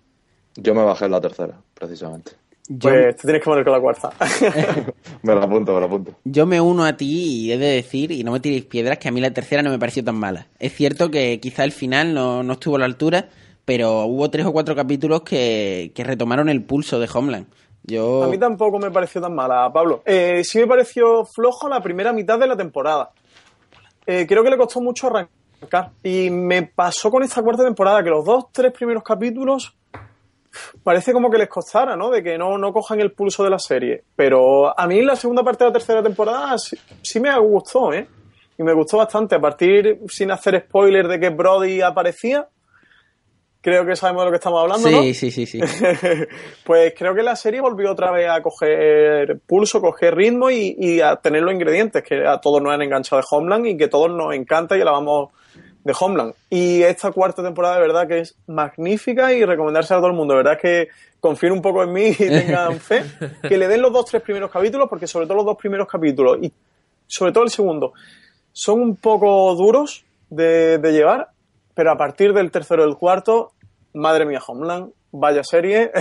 [0.57, 2.31] Yo me bajé en la tercera, precisamente.
[2.67, 4.09] Yo- Pues te tienes que poner con la cuarta.
[5.21, 6.15] Me lo apunto, me lo apunto.
[6.23, 9.07] Yo me uno a ti y he de decir, y no me tiréis piedras, que
[9.07, 10.47] a mí la tercera no me pareció tan mala.
[10.59, 13.29] Es cierto que quizá el final no, no estuvo a la altura,
[13.65, 17.47] pero hubo tres o cuatro capítulos que, que retomaron el pulso de Homeland.
[18.23, 20.01] A mí tampoco me pareció tan mala, Pablo.
[20.05, 23.11] Eh, sí me pareció flojo la primera mitad de la temporada.
[24.05, 25.91] Eh, creo que le costó mucho arrancar.
[26.03, 29.75] Y me pasó con esta cuarta temporada que los dos, tres primeros capítulos
[30.83, 32.09] parece como que les costara, ¿no?
[32.09, 34.03] De que no, no cojan el pulso de la serie.
[34.15, 38.07] Pero a mí la segunda parte de la tercera temporada sí, sí me gustó, ¿eh?
[38.57, 39.35] Y me gustó bastante.
[39.35, 42.47] A partir, sin hacer spoiler de que Brody aparecía,
[43.65, 45.01] creo que sabemos de lo que estamos hablando, ¿no?
[45.01, 45.59] Sí, sí, sí, sí.
[46.63, 51.01] pues creo que la serie volvió otra vez a coger pulso, coger ritmo y, y
[51.01, 54.11] a tener los ingredientes que a todos nos han enganchado de Homeland y que todos
[54.11, 55.31] nos encanta y alabamos
[55.83, 56.35] de Homeland.
[56.47, 60.35] Y esta cuarta temporada de verdad que es magnífica y recomendársela a todo el mundo.
[60.35, 63.03] De verdad que confíen un poco en mí y tengan fe.
[63.41, 66.37] Que le den los dos, tres primeros capítulos porque sobre todo los dos primeros capítulos
[66.39, 66.53] y
[67.07, 67.93] sobre todo el segundo
[68.53, 71.29] son un poco duros de, de llevar,
[71.73, 73.53] pero a partir del tercero y el cuarto,
[73.95, 75.91] madre mía, Homeland, vaya serie.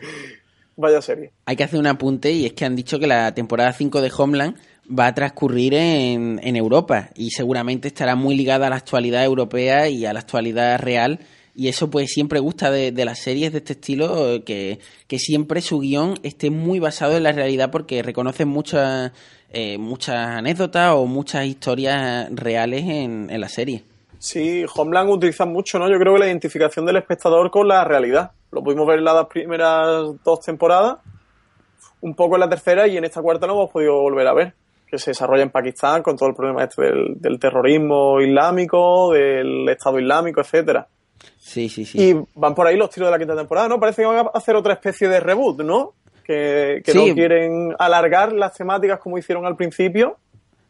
[0.76, 1.32] vaya serie.
[1.46, 4.12] Hay que hacer un apunte y es que han dicho que la temporada 5 de
[4.16, 4.56] Homeland
[4.98, 9.88] va a transcurrir en, en Europa y seguramente estará muy ligada a la actualidad europea
[9.88, 11.20] y a la actualidad real.
[11.54, 15.60] Y eso pues siempre gusta de, de las series de este estilo, que, que siempre
[15.60, 19.10] su guion esté muy basado en la realidad porque reconocen muchas
[19.50, 23.82] eh, muchas anécdotas o muchas historias reales en, en la serie.
[24.18, 25.88] Sí, Homeland utiliza mucho, ¿no?
[25.88, 28.32] Yo creo que la identificación del espectador con la realidad.
[28.50, 30.96] Lo pudimos ver en las primeras dos temporadas,
[32.00, 34.54] un poco en la tercera y en esta cuarta lo hemos podido volver a ver.
[34.90, 39.68] Que se desarrolla en Pakistán con todo el problema este del, del terrorismo islámico, del
[39.68, 40.86] Estado Islámico, etcétera.
[41.36, 41.98] Sí, sí, sí.
[42.10, 43.78] Y van por ahí los tiros de la quinta temporada, ¿no?
[43.78, 45.92] Parece que van a hacer otra especie de reboot, ¿no?
[46.24, 47.08] Que, que Sí.
[47.08, 50.16] no quieren alargar las temáticas como hicieron al principio,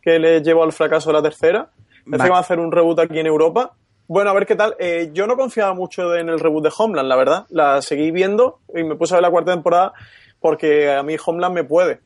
[0.03, 1.71] que les llevó al fracaso de la tercera.
[2.11, 3.73] Parece que a hacer un reboot aquí en Europa.
[4.07, 4.75] Bueno, a ver qué tal.
[4.79, 7.47] Eh, yo no confiaba mucho en el reboot de Homeland, la verdad.
[7.51, 9.93] La seguí viendo y me puse a ver la cuarta temporada
[10.41, 12.01] porque a mí Homeland me puede.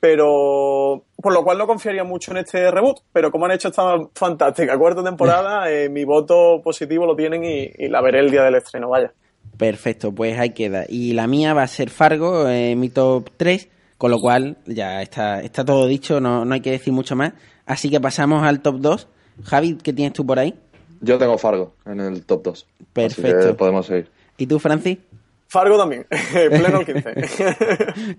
[0.00, 3.00] Pero, por lo cual no confiaría mucho en este reboot.
[3.12, 7.70] Pero como han hecho esta fantástica cuarta temporada, eh, mi voto positivo lo tienen y,
[7.76, 9.12] y la veré el día del estreno, vaya.
[9.56, 10.84] Perfecto, pues ahí queda.
[10.88, 15.00] Y la mía va a ser Fargo, eh, mi top 3, con lo cual ya
[15.00, 17.32] está, está todo dicho, no, no hay que decir mucho más.
[17.64, 19.08] Así que pasamos al top 2.
[19.44, 20.54] Javi, ¿qué tienes tú por ahí?
[21.00, 22.66] Yo tengo Fargo en el top 2.
[22.92, 23.38] Perfecto.
[23.38, 24.08] Así que podemos seguir.
[24.38, 24.98] ¿Y tú, Francis?
[25.48, 27.14] Fargo también, pleno el 15.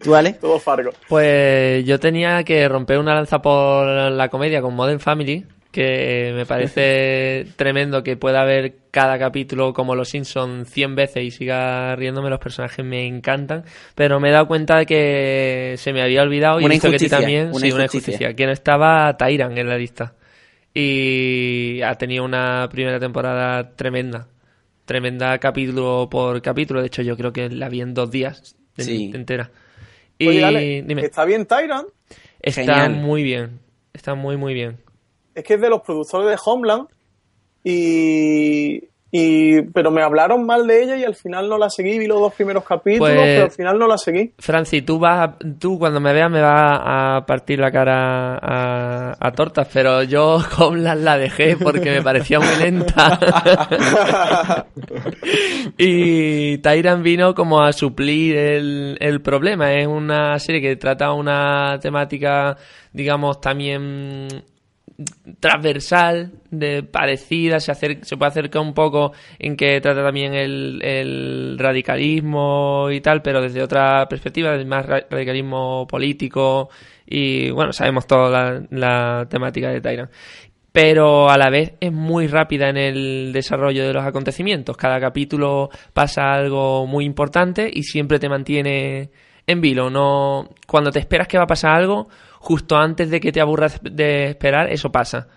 [0.02, 0.34] ¿Tú, Ale?
[0.34, 0.92] Todo Fargo.
[1.10, 6.46] Pues yo tenía que romper una lanza por la comedia con Modern Family, que me
[6.46, 12.30] parece tremendo que pueda ver cada capítulo como Los Simpsons 100 veces y siga riéndome,
[12.30, 16.62] los personajes me encantan, pero me he dado cuenta de que se me había olvidado
[16.62, 18.12] y Una he visto que a ti también, una sí, una injusticia.
[18.14, 20.14] injusticia, que no estaba Tyran en la lista
[20.80, 24.28] y ha tenido una primera temporada tremenda.
[24.86, 26.80] tremenda capítulo por capítulo.
[26.82, 29.12] De hecho, yo creo que la vi en dos días de- Sí.
[29.14, 29.52] entera.
[30.18, 31.90] Y Oye, Ale, dime, ¿está bien Tyrant?
[32.40, 32.92] está Genial.
[32.96, 33.60] muy bien.
[33.92, 34.78] Está muy, muy bien.
[35.36, 36.88] Es que es de los productores de Homeland
[37.64, 42.08] y, y pero me hablaron mal de ella y al final no la seguí, vi
[42.08, 44.34] los dos primeros capítulos, Pues- pero al final no la seguí.
[44.38, 49.16] Francis, tú vas, a- tú cuando me veas me vas a partir la cara a,
[49.20, 54.66] a tortas, pero yo Homeland la dejé porque me parecía muy lenta.
[55.78, 59.74] y Tyran vino como a suplir el, el problema.
[59.74, 62.58] Es una serie que trata una temática,
[62.92, 64.28] digamos, también
[65.40, 67.74] transversal, de parecida, se,
[68.18, 74.08] puede acercar un poco en que trata también el, radicalismo y tal, pero desde otra
[74.08, 76.70] perspectiva, del más ra- radicalismo político
[77.06, 80.12] y bueno, sabemos toda la, la temática de Tyrant.
[80.72, 84.78] Pero a la vez es muy rápida en el desarrollo de los acontecimientos.
[84.78, 89.10] Cada capítulo pasa algo muy importante y siempre te mantiene
[89.48, 89.90] en vilo.
[89.90, 93.80] No, cuando te esperas que va a pasar algo, justo antes de que te aburras
[93.84, 95.28] de esperar, eso pasa.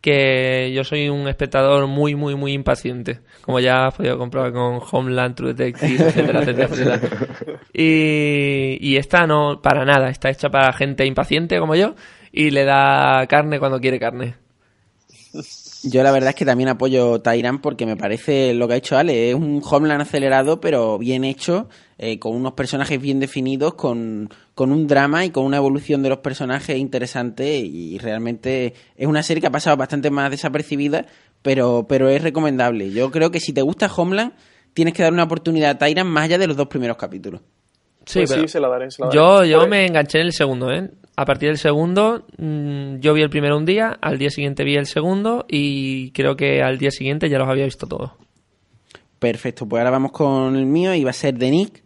[0.00, 3.20] Que yo soy un espectador muy, muy, muy impaciente.
[3.42, 7.00] Como ya has podido comprobar con Homeland, True Detective, etcétera, etcétera, etcétera.
[7.72, 10.08] Y, y esta no, para nada.
[10.08, 11.94] Está hecha para gente impaciente como yo
[12.30, 14.36] y le da carne cuando quiere carne.
[15.84, 18.98] Yo la verdad es que también apoyo Tyrant porque me parece lo que ha hecho
[18.98, 24.28] Ale, es un Homeland acelerado pero bien hecho, eh, con unos personajes bien definidos, con,
[24.56, 29.22] con un drama y con una evolución de los personajes interesante y realmente es una
[29.22, 31.06] serie que ha pasado bastante más desapercibida,
[31.42, 32.90] pero, pero es recomendable.
[32.90, 34.32] Yo creo que si te gusta Homeland
[34.74, 37.40] tienes que dar una oportunidad a Tyrant más allá de los dos primeros capítulos.
[38.08, 39.16] Sí, Pues pero sí, se la daré, se la daré.
[39.18, 40.90] yo, yo me enganché en el segundo, ¿eh?
[41.16, 44.76] A partir del segundo, mm, yo vi el primero un día, al día siguiente vi
[44.76, 48.12] el segundo y creo que al día siguiente ya los había visto todos.
[49.18, 51.82] Perfecto, pues ahora vamos con el mío y va a ser de Nick.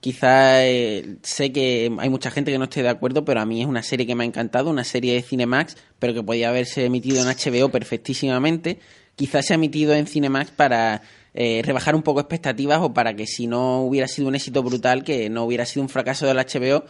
[0.00, 3.60] Quizá eh, sé que hay mucha gente que no esté de acuerdo, pero a mí
[3.60, 6.84] es una serie que me ha encantado, una serie de Cinemax, pero que podía haberse
[6.84, 8.78] emitido en HBO perfectísimamente.
[9.16, 11.02] Quizás se ha emitido en Cinemax para
[11.40, 15.04] eh, rebajar un poco expectativas o para que si no hubiera sido un éxito brutal,
[15.04, 16.82] que no hubiera sido un fracaso del HBO,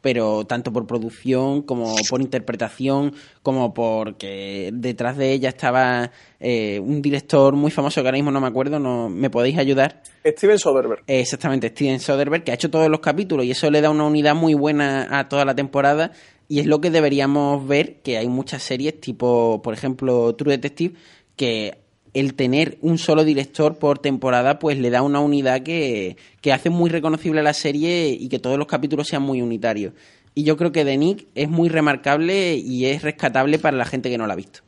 [0.00, 7.02] pero tanto por producción como por interpretación, como porque detrás de ella estaba eh, un
[7.02, 10.00] director muy famoso que ahora mismo no me acuerdo, no me podéis ayudar.
[10.24, 11.02] Steven Soderbergh.
[11.08, 14.04] Eh, Exactamente, Steven Soderbergh, que ha hecho todos los capítulos y eso le da una
[14.04, 16.12] unidad muy buena a toda la temporada
[16.46, 20.94] y es lo que deberíamos ver, que hay muchas series tipo, por ejemplo, True Detective,
[21.34, 21.85] que
[22.16, 26.70] el tener un solo director por temporada pues le da una unidad que, que hace
[26.70, 29.92] muy reconocible a la serie y que todos los capítulos sean muy unitarios.
[30.34, 34.08] Y yo creo que The Nick es muy remarcable y es rescatable para la gente
[34.08, 34.60] que no la ha visto.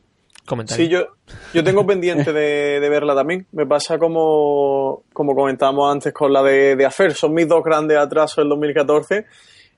[0.45, 0.85] Comentario.
[0.85, 1.07] Sí, yo,
[1.51, 3.47] yo tengo pendiente de, de verla también.
[3.51, 7.13] Me pasa como, como comentábamos antes con la de, de Afer.
[7.13, 9.25] Son mis dos grandes atrasos del 2014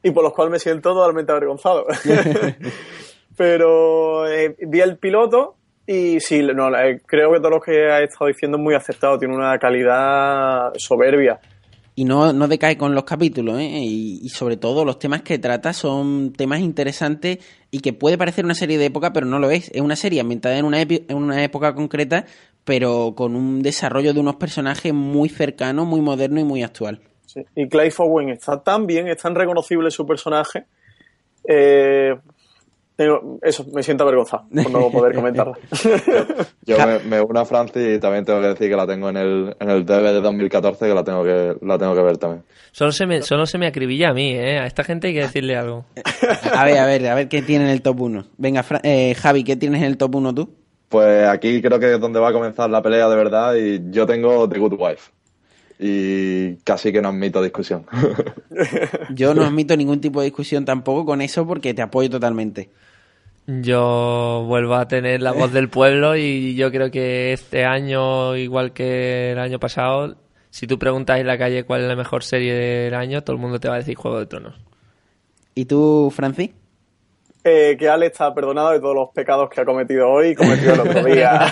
[0.03, 1.85] y por los cuales me siento totalmente avergonzado.
[3.37, 5.55] Pero eh, vi el piloto
[5.87, 9.17] y sí, no, eh, creo que todo lo que ha estado diciendo es muy acertado.
[9.17, 11.39] Tiene una calidad soberbia.
[11.95, 13.79] y no, no decae con los capítulos, ¿eh?
[13.81, 17.39] y, y sobre todo los temas que trata son temas interesantes
[17.69, 19.69] y que puede parecer una serie de época, pero no lo es.
[19.73, 22.25] Es una serie ambientada en una, en una época concreta,
[22.63, 27.01] pero con un desarrollo de unos personajes muy cercanos, muy moderno y muy actual.
[27.25, 27.41] Sí.
[27.55, 30.65] Y Clay Owen está tan bien, es tan reconocible su personaje.
[31.47, 32.15] Eh,
[33.01, 35.57] tengo- eso, me siento avergonzado por no poder comentarla.
[36.65, 39.17] Yo me, me uno a Francis y también tengo que decir que la tengo en
[39.17, 42.43] el, en el TV de 2014 que la tengo que, la tengo que ver también.
[42.71, 44.59] Solo se me, solo se me acribilla a mí, ¿eh?
[44.59, 45.85] A esta gente hay que decirle algo.
[46.55, 48.25] A ver, a ver, a ver qué tiene en el top 1.
[48.37, 50.53] Venga, Fra- eh, Javi, ¿qué tienes en el top 1 tú?
[50.89, 54.05] Pues aquí creo que es donde va a comenzar la pelea de verdad y yo
[54.05, 55.11] tengo The Good Wife.
[55.83, 57.85] Y casi que no admito discusión.
[59.09, 62.69] Yo no admito ningún tipo de discusión tampoco con eso porque te apoyo totalmente.
[63.47, 68.71] Yo vuelvo a tener la voz del pueblo y yo creo que este año, igual
[68.71, 70.15] que el año pasado,
[70.49, 73.41] si tú preguntas en la calle cuál es la mejor serie del año, todo el
[73.41, 74.59] mundo te va a decir Juego de Tronos.
[75.55, 76.51] ¿Y tú, Francis?
[77.43, 80.73] Eh, que Ale está perdonado de todos los pecados que ha cometido hoy y cometió
[80.73, 81.51] el otro día.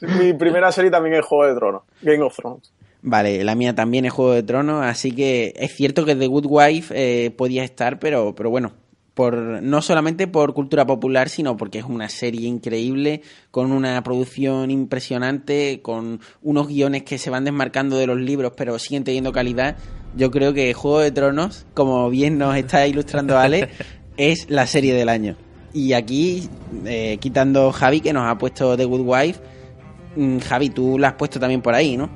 [0.00, 2.72] Mi primera serie también es Juego de Tronos, Game of Thrones.
[3.02, 6.46] Vale, la mía también es Juego de Tronos, así que es cierto que The Good
[6.48, 8.72] Wife eh, podía estar, pero, pero bueno,
[9.14, 14.70] por, no solamente por cultura popular, sino porque es una serie increíble, con una producción
[14.70, 19.76] impresionante, con unos guiones que se van desmarcando de los libros, pero siguen teniendo calidad.
[20.16, 23.68] Yo creo que Juego de Tronos, como bien nos está ilustrando Ale,
[24.16, 25.36] es la serie del año.
[25.72, 26.48] Y aquí,
[26.84, 29.40] eh, quitando Javi, que nos ha puesto The Good Wife,
[30.16, 32.10] Mm, Javi, tú la has puesto también por ahí, ¿no?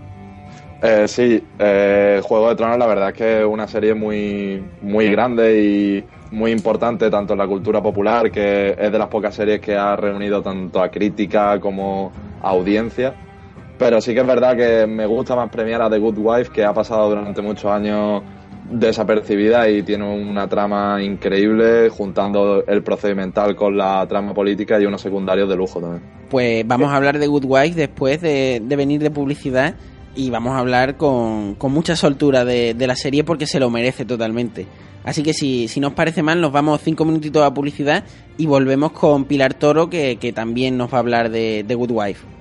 [0.83, 5.11] Eh, sí, eh, Juego de Tronos la verdad es que es una serie muy, muy
[5.11, 9.61] grande y muy importante tanto en la cultura popular, que es de las pocas series
[9.61, 13.15] que ha reunido tanto a crítica como a audiencia.
[13.79, 16.65] Pero sí que es verdad que me gusta más premiar a The Good Wife, que
[16.65, 18.23] ha pasado durante muchos años
[18.71, 25.01] desapercibida y tiene una trama increíble, juntando el procedimental con la trama política y unos
[25.01, 26.03] secundarios de lujo también.
[26.31, 29.75] Pues vamos a hablar de Good Wife después de, venir de publicidad
[30.15, 34.67] y vamos a hablar con, mucha soltura de, la serie porque se lo merece totalmente.
[35.05, 38.05] Así que si, si nos parece mal, nos vamos cinco minutitos a publicidad
[38.39, 42.34] y volvemos con Pilar Toro, que, también nos va a hablar de, de Good Wife.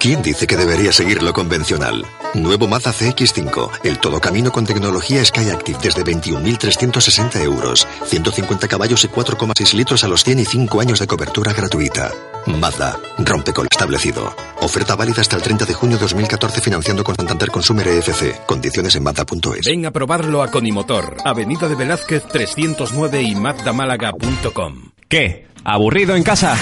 [0.04, 2.04] ¿Quién dice que debería seguir lo convencional?
[2.34, 9.08] Nuevo Mazda CX5, el todo camino con tecnología Skyactiv desde 21.360 euros, 150 caballos y
[9.08, 12.12] 4,6 litros a los 100 y 5 años de cobertura gratuita.
[12.44, 14.36] Mazda, rompe con lo establecido.
[14.60, 18.44] Oferta válida hasta el 30 de junio de 2014 financiando con Santander Consumer EFC.
[18.44, 19.64] Condiciones en Mazda.es.
[19.64, 24.90] Ven a probarlo a Conimotor, Avenida de Velázquez 309 y mazdamálaga.com.
[25.08, 25.46] ¿Qué?
[25.64, 26.58] ¿Aburrido en casa?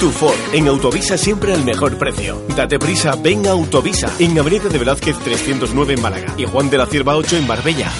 [0.00, 2.42] Tu Ford, en Autovisa siempre al mejor precio.
[2.56, 6.78] Date prisa, ven a Autovisa, en Avenida de Velázquez 309 en Málaga y Juan de
[6.78, 7.90] la Cierva 8 en Marbella.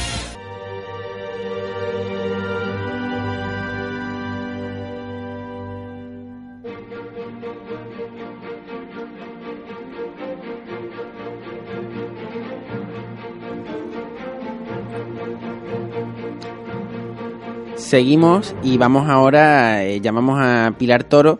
[17.95, 21.39] Seguimos y vamos ahora, eh, llamamos a Pilar Toro,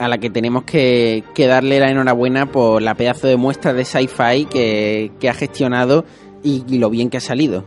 [0.00, 4.46] a la que tenemos que, darle la enhorabuena por la pedazo de muestra de sci-fi
[4.46, 6.04] que, ha gestionado
[6.42, 7.66] y, lo bien que ha salido.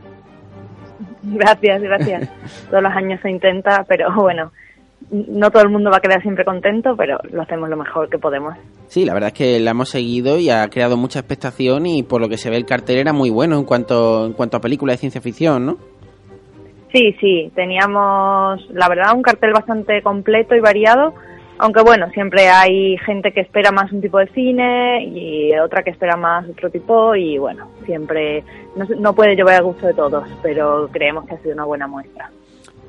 [1.22, 2.30] Gracias, gracias.
[2.70, 4.52] Todos los años se intenta, pero bueno,
[5.10, 8.18] no todo el mundo va a quedar siempre contento, pero lo hacemos lo mejor que
[8.18, 8.54] podemos.
[8.88, 12.20] Sí, la verdad es que la hemos seguido y ha creado mucha expectación y por
[12.20, 14.96] lo que se ve el cartel era muy bueno en cuanto, en cuanto a películas
[14.96, 15.92] de ciencia ficción, ¿no?
[16.93, 21.15] Sí, sí, teníamos, la verdad, un cartel bastante completo y variado,
[21.58, 25.89] aunque bueno, siempre hay gente que espera más un tipo de cine y otra que
[25.89, 28.43] espera más otro tipo y bueno, siempre
[28.99, 32.29] no, puede llover a gusto de todos, pero creemos que ha sido una buena muestra.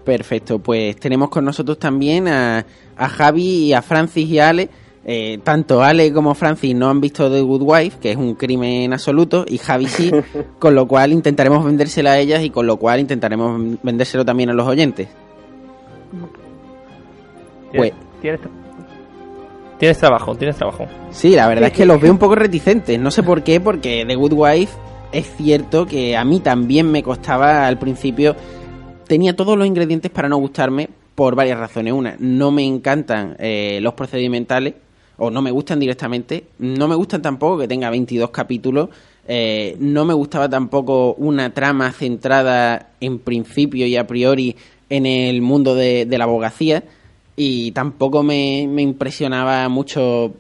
[0.05, 2.67] Perfecto, pues tenemos con nosotros también a,
[2.99, 4.69] a Javi y a Francis y a Ale
[5.07, 8.93] eh, tanto Ale como Francis no han visto The Good Wife, que es un crimen
[8.93, 10.11] absoluto, y Javi sí,
[10.59, 14.55] con lo cual intentaremos vendérsela a ellas y con lo cual intentaremos vendérselo también a
[14.55, 15.09] los oyentes.
[17.75, 18.41] Pues, ¿Tienes,
[19.79, 20.87] tienes trabajo, tienes trabajo.
[21.11, 24.05] Sí, la verdad es que los veo un poco reticentes, no sé por qué, porque
[24.07, 24.73] The Good Wife
[25.13, 28.35] es cierto que a mí también me costaba al principio,
[29.07, 31.93] tenía todos los ingredientes para no gustarme por varias razones.
[31.93, 34.75] Una, no me encantan eh, los procedimentales,
[35.19, 36.45] o no me gustan directamente.
[36.59, 38.89] No me gustan tampoco que tenga 22 capítulos.
[39.27, 44.57] Eh, no me gustaba tampoco una trama centrada en principio y a priori
[44.91, 46.83] en el mundo de, la abogacía.
[47.37, 50.33] Y tampoco me, impresionaba mucho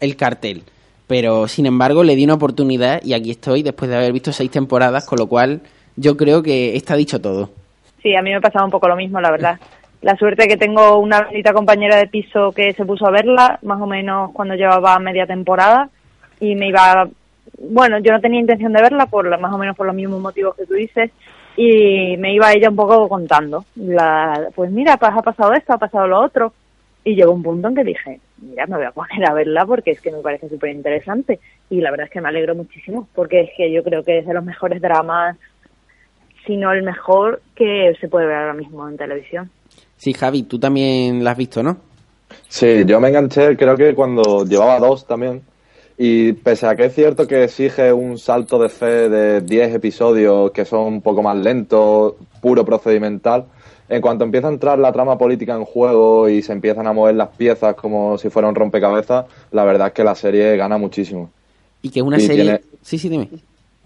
[0.00, 0.62] el cartel.
[1.06, 4.50] Pero sin embargo le di una oportunidad y aquí estoy después de haber visto seis
[4.50, 5.62] temporadas, con lo cual
[5.96, 7.50] yo creo que está dicho todo.
[8.02, 9.58] Sí, a mí me pasaba un poco lo mismo, la verdad
[10.00, 13.80] la suerte que tengo una bendita compañera de piso que se puso a verla, más
[13.80, 15.88] o menos cuando llevaba media temporada,
[16.40, 17.08] y me iba,
[17.58, 20.54] bueno, yo no tenía intención de verla, por más o menos por los mismos motivos
[20.56, 21.10] que tú dices,
[21.56, 25.78] y me iba ella un poco contando, la, pues mira, pues ha pasado esto, ha
[25.78, 26.52] pasado lo otro,
[27.02, 29.92] y llegó un punto en que dije, mira, me voy a poner a verla porque
[29.92, 31.40] es que me parece súper interesante,
[31.70, 34.26] y la verdad es que me alegro muchísimo, porque es que yo creo que es
[34.26, 35.36] de los mejores dramas,
[36.46, 39.50] si no el mejor que se puede ver ahora mismo en televisión.
[39.98, 41.76] Sí, Javi, tú también la has visto, ¿no?
[42.48, 45.42] Sí, yo me enganché, creo que cuando llevaba dos también.
[45.98, 50.52] Y pese a que es cierto que exige un salto de fe de 10 episodios
[50.52, 53.46] que son un poco más lentos, puro procedimental,
[53.88, 57.16] en cuanto empieza a entrar la trama política en juego y se empiezan a mover
[57.16, 61.30] las piezas como si fuera un rompecabezas, la verdad es que la serie gana muchísimo.
[61.82, 62.60] Y que una serie...
[62.80, 63.28] Sí, sí, dime.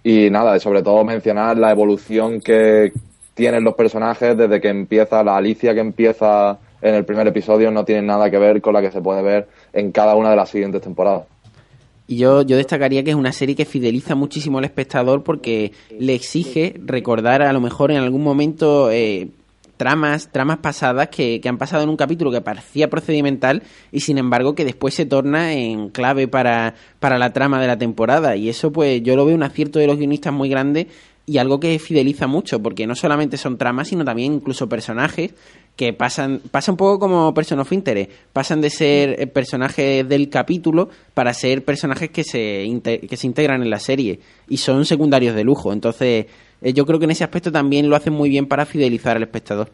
[0.04, 2.92] Y nada, sobre todo mencionar la evolución que,
[3.35, 7.85] tienen los personajes desde que empieza la Alicia que empieza en el primer episodio no
[7.85, 10.51] tiene nada que ver con la que se puede ver en cada una de las
[10.51, 11.24] siguientes temporadas.
[12.09, 16.14] Y yo, yo destacaría que es una serie que fideliza muchísimo al espectador porque le
[16.14, 19.28] exige recordar a lo mejor en algún momento eh,
[19.76, 23.62] tramas, tramas pasadas que, que, han pasado en un capítulo que parecía procedimental
[23.93, 27.78] y sin embargo que después se torna en clave para, para la trama de la
[27.78, 28.37] temporada.
[28.37, 30.89] Y eso pues yo lo veo un acierto de los guionistas muy grande
[31.33, 35.35] y algo que fideliza mucho, porque no solamente son tramas, sino también incluso personajes
[35.76, 40.28] que pasan, pasa un poco como Person of Interest, pasan de ser eh, personajes del
[40.28, 42.68] capítulo para ser personajes que se,
[43.09, 45.72] que se integran en la serie y son secundarios de lujo.
[45.72, 46.26] Entonces,
[46.61, 49.22] eh, yo creo que en ese aspecto también lo hacen muy bien para fidelizar al
[49.22, 49.70] espectador.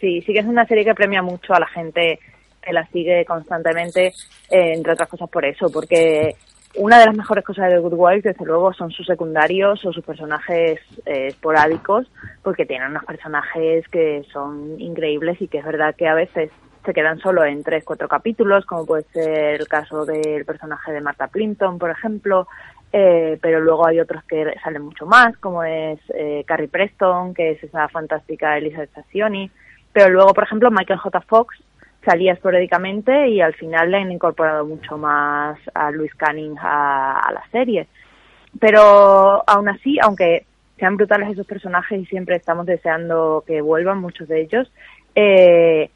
[0.00, 2.18] Sí, sí que es una serie que premia mucho a la gente
[2.60, 4.08] que la sigue constantemente,
[4.50, 6.34] eh, entre otras cosas por eso, porque
[6.76, 10.04] una de las mejores cosas de Good Wife, desde luego, son sus secundarios o sus
[10.04, 12.06] personajes eh, esporádicos,
[12.42, 16.50] porque tienen unos personajes que son increíbles y que es verdad que a veces
[16.84, 21.00] se quedan solo en tres, cuatro capítulos, como puede ser el caso del personaje de
[21.00, 22.46] Martha Plimpton, por ejemplo,
[22.92, 27.52] eh, pero luego hay otros que salen mucho más, como es eh, Carrie Preston, que
[27.52, 29.50] es esa fantástica Elizabeth Stacioni,
[29.92, 31.20] pero luego, por ejemplo, Michael J.
[31.22, 31.56] Fox,
[32.06, 37.42] salía esporádicamente y al final le han incorporado mucho más a Luis Canning a, la
[37.50, 37.88] serie.
[38.58, 40.46] Pero aún así, aunque
[40.78, 44.72] sean brutales esos personajes y siempre estamos deseando que vuelvan muchos de ellos,
[45.14, 45.90] eh,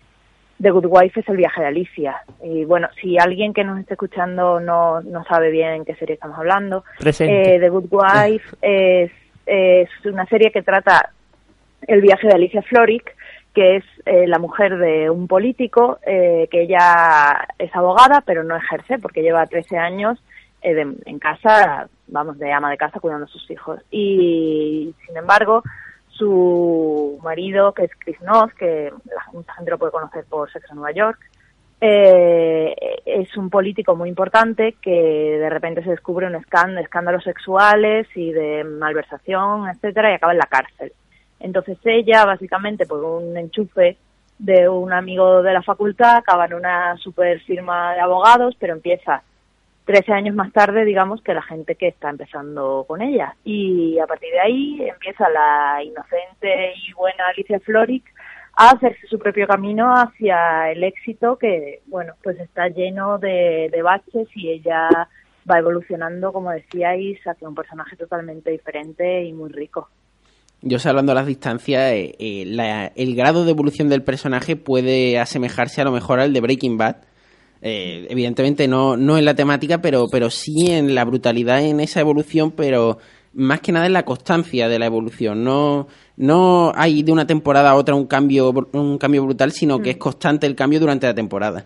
[0.60, 2.22] The Good Wife es el viaje de Alicia.
[2.42, 6.38] Y bueno, si alguien que nos esté escuchando no, no sabe bien qué serie estamos
[6.38, 9.10] hablando, eh, The Good Wife es,
[9.46, 11.10] es una serie que trata
[11.86, 13.14] el viaje de Alicia Florrick,
[13.54, 18.56] que es eh, la mujer de un político, eh, que ella es abogada, pero no
[18.56, 20.22] ejerce porque lleva 13 años
[20.62, 23.80] eh, en casa, vamos, de ama de casa cuidando a sus hijos.
[23.90, 25.62] Y, sin embargo,
[26.08, 28.92] su marido, que es Chris Noth, que
[29.32, 31.18] mucha gente lo puede conocer por Sexo en Nueva York,
[31.82, 38.32] es un político muy importante que de repente se descubre un escándalo, escándalos sexuales y
[38.32, 40.92] de malversación, etcétera, y acaba en la cárcel.
[41.40, 43.96] Entonces ella, básicamente, por un enchufe
[44.38, 49.22] de un amigo de la facultad, acaba en una super firma de abogados, pero empieza
[49.84, 53.34] 13 años más tarde, digamos, que la gente que está empezando con ella.
[53.44, 58.04] Y a partir de ahí empieza la inocente y buena Alicia Floric
[58.56, 63.82] a hacerse su propio camino hacia el éxito que, bueno, pues está lleno de, de
[63.82, 65.08] baches y ella
[65.50, 69.88] va evolucionando, como decíais, hacia un personaje totalmente diferente y muy rico.
[70.62, 75.80] Yo hablando a las distancias, eh, eh, el grado de evolución del personaje puede asemejarse
[75.80, 76.96] a lo mejor al de Breaking Bad.
[77.62, 82.00] Eh, evidentemente no, no en la temática, pero, pero sí en la brutalidad en esa
[82.00, 82.98] evolución, pero
[83.32, 85.44] más que nada en la constancia de la evolución.
[85.44, 85.86] No,
[86.16, 89.96] no hay de una temporada a otra un cambio, un cambio brutal, sino que es
[89.96, 90.00] mm.
[90.00, 91.64] constante el cambio durante la temporada.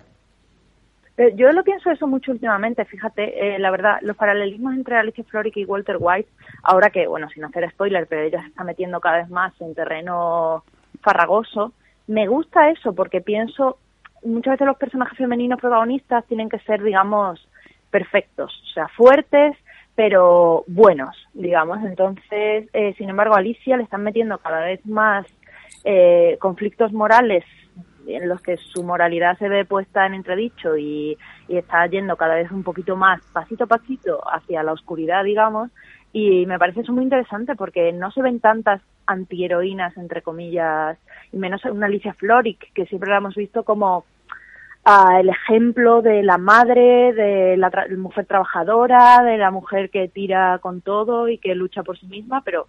[1.36, 5.56] Yo lo pienso eso mucho últimamente, fíjate, eh, la verdad, los paralelismos entre Alicia Florrick
[5.58, 6.28] y Walter White,
[6.64, 9.74] ahora que, bueno, sin hacer spoiler, pero ella se está metiendo cada vez más en
[9.74, 10.64] terreno
[11.00, 11.72] farragoso,
[12.06, 13.78] me gusta eso porque pienso,
[14.22, 17.48] muchas veces los personajes femeninos protagonistas tienen que ser, digamos,
[17.90, 19.56] perfectos, o sea, fuertes,
[19.94, 21.84] pero buenos, digamos.
[21.84, 25.26] Entonces, eh, sin embargo, a Alicia le están metiendo cada vez más
[26.40, 27.44] conflictos morales
[28.06, 31.16] en los que su moralidad se ve puesta en entredicho y,
[31.48, 35.70] está yendo cada vez un poquito más, pasito a pasito, hacia la oscuridad, digamos,
[36.14, 40.96] y me parece eso muy interesante porque no se ven tantas antiheroínas, entre comillas,
[41.32, 44.04] y menos una Alicia Floric, que siempre la hemos visto como
[44.84, 50.60] ah, el ejemplo de la madre, de la, mujer trabajadora, de la mujer que tira
[50.62, 52.68] con todo y que lucha por sí misma, pero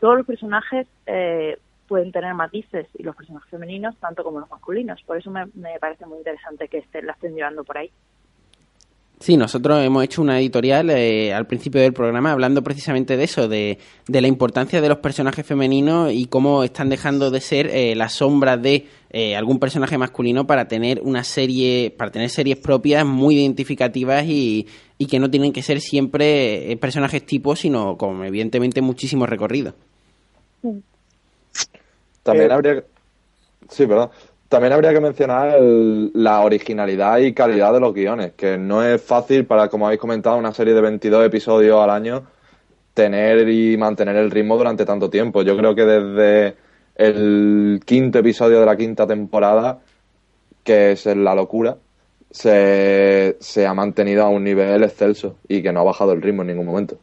[0.00, 5.02] todos los personajes eh, pueden tener matices y los personajes femeninos tanto como los masculinos.
[5.02, 7.90] Por eso me, me parece muy interesante que la estén llevando por ahí.
[9.18, 13.48] Sí, nosotros hemos hecho una editorial eh, al principio del programa hablando precisamente de eso,
[13.48, 17.94] de, de, la importancia de los personajes femeninos y cómo están dejando de ser eh,
[17.96, 23.06] la sombra de eh, algún personaje masculino para tener una serie, para tener series propias
[23.06, 24.66] muy identificativas y,
[24.98, 29.74] y que no tienen que ser siempre eh, personajes tipos, sino con evidentemente muchísimo recorrido.
[32.22, 32.84] También Eh, habría,
[33.70, 34.10] sí, perdón.
[34.48, 39.02] También habría que mencionar el- la originalidad y calidad de los guiones, que no es
[39.02, 42.22] fácil para, como habéis comentado, una serie de 22 episodios al año
[42.94, 45.42] tener y mantener el ritmo durante tanto tiempo.
[45.42, 46.56] Yo creo que desde
[46.96, 49.80] el quinto episodio de la quinta temporada,
[50.64, 51.76] que es La Locura,
[52.30, 56.42] se, se ha mantenido a un nivel excelso y que no ha bajado el ritmo
[56.42, 56.98] en ningún momento.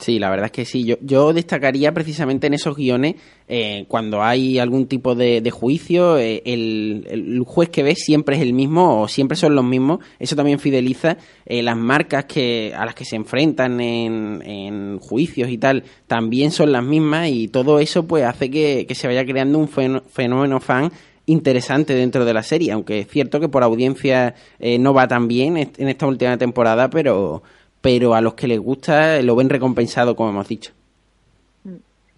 [0.00, 0.84] Sí, la verdad es que sí.
[0.84, 3.16] Yo, yo destacaría precisamente en esos guiones,
[3.48, 8.36] eh, cuando hay algún tipo de, de juicio, eh, el, el juez que ves siempre
[8.36, 9.98] es el mismo o siempre son los mismos.
[10.18, 11.18] Eso también fideliza.
[11.44, 16.50] Eh, las marcas que a las que se enfrentan en, en juicios y tal también
[16.50, 20.02] son las mismas y todo eso pues hace que, que se vaya creando un fenó-
[20.08, 20.90] fenómeno fan
[21.26, 25.28] interesante dentro de la serie, aunque es cierto que por audiencia eh, no va tan
[25.28, 27.42] bien en esta última temporada, pero,
[27.80, 30.72] pero a los que les gusta lo ven recompensado, como hemos dicho.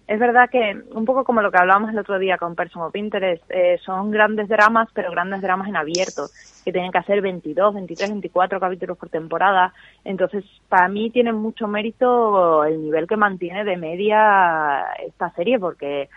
[0.05, 3.43] Es verdad que, un poco como lo que hablábamos el otro día con Person Pinterest,
[3.49, 6.27] eh, son grandes dramas, pero grandes dramas en abierto,
[6.65, 9.73] que tienen que hacer 22, 23, 24 capítulos por temporada.
[10.03, 16.09] Entonces, para mí tiene mucho mérito el nivel que mantiene de media esta serie, porque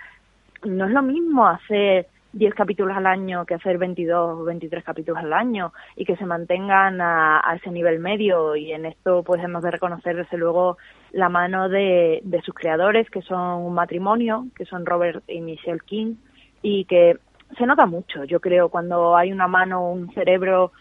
[0.65, 5.23] no es lo mismo hacer 10 capítulos al año que hacer 22 o 23 capítulos
[5.23, 8.57] al año y que se mantengan a, a ese nivel medio.
[8.57, 10.77] Y en esto pues hemos de reconocer desde luego
[11.13, 15.81] la mano de, de sus creadores que son un matrimonio que son Robert y Michelle
[15.87, 16.17] King
[16.63, 17.19] y que
[17.57, 20.73] se nota mucho yo creo cuando hay una mano un cerebro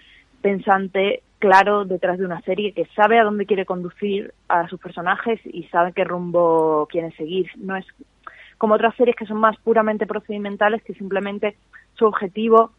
[0.41, 5.39] pensante claro detrás de una serie que sabe a dónde quiere conducir a sus personajes
[5.45, 7.47] y sabe qué rumbo quiere seguir.
[7.57, 7.85] No es
[8.57, 11.57] como otras series que son más puramente procedimentales, que simplemente
[11.93, 12.71] su objetivo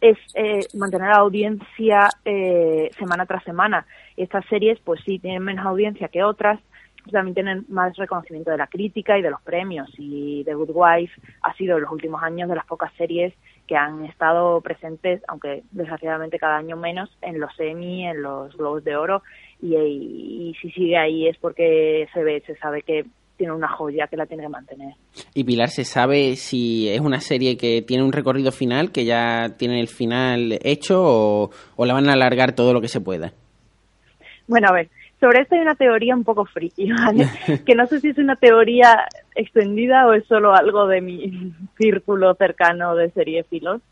[0.00, 3.86] es eh, mantener la audiencia eh, semana tras semana.
[4.16, 6.58] Estas series, pues sí, tienen menos audiencia que otras,
[7.10, 9.90] también tienen más reconocimiento de la crítica y de los premios.
[9.98, 11.12] Y The Good Wife
[11.42, 13.32] ha sido en los últimos años de las pocas series
[13.66, 18.84] que han estado presentes, aunque desgraciadamente cada año menos, en los Emmy, en los Globos
[18.84, 19.22] de Oro.
[19.60, 23.04] Y, y, y si sigue ahí es porque se ve, se sabe que
[23.42, 24.94] tiene una joya que la tiene que mantener.
[25.34, 29.56] Y Pilar, ¿se sabe si es una serie que tiene un recorrido final, que ya
[29.58, 33.32] tiene el final hecho, o, o la van a alargar todo lo que se pueda?
[34.46, 37.26] Bueno, a ver, sobre esto hay una teoría un poco friki, ¿vale?
[37.66, 42.36] que no sé si es una teoría extendida o es solo algo de mi círculo
[42.36, 43.82] cercano de seriefilos.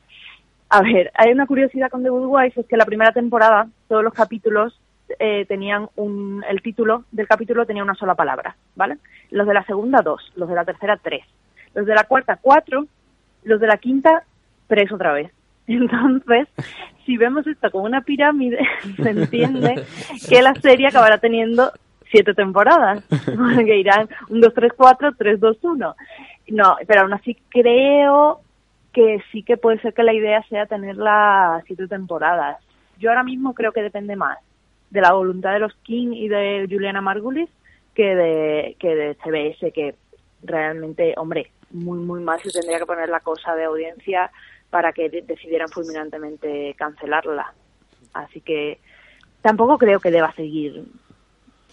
[0.68, 4.04] A ver, hay una curiosidad con The Good Wife, es que la primera temporada, todos
[4.04, 4.80] los capítulos
[5.18, 8.98] eh, tenían un, el título del capítulo tenía una sola palabra, ¿vale?
[9.30, 11.24] Los de la segunda, dos, los de la tercera, tres,
[11.74, 12.86] los de la cuarta, cuatro,
[13.44, 14.24] los de la quinta,
[14.66, 15.32] tres otra vez.
[15.66, 16.48] Entonces,
[17.06, 18.58] si vemos esto como una pirámide,
[18.96, 19.84] se entiende
[20.28, 21.72] que la serie acabará teniendo
[22.10, 23.04] siete temporadas,
[23.64, 25.94] que irán un, dos, tres, cuatro, tres, dos, uno.
[26.48, 28.40] No, pero aún así creo
[28.92, 32.58] que sí que puede ser que la idea sea tenerla siete temporadas.
[32.98, 34.38] Yo ahora mismo creo que depende más
[34.90, 37.48] de la voluntad de los King y de Juliana Margulis
[37.94, 39.94] que de, que de CBS, que
[40.42, 44.30] realmente, hombre, muy, muy mal se tendría que poner la cosa de audiencia
[44.70, 47.52] para que de- decidieran fulminantemente cancelarla.
[48.12, 48.78] Así que
[49.42, 50.84] tampoco creo que deba seguir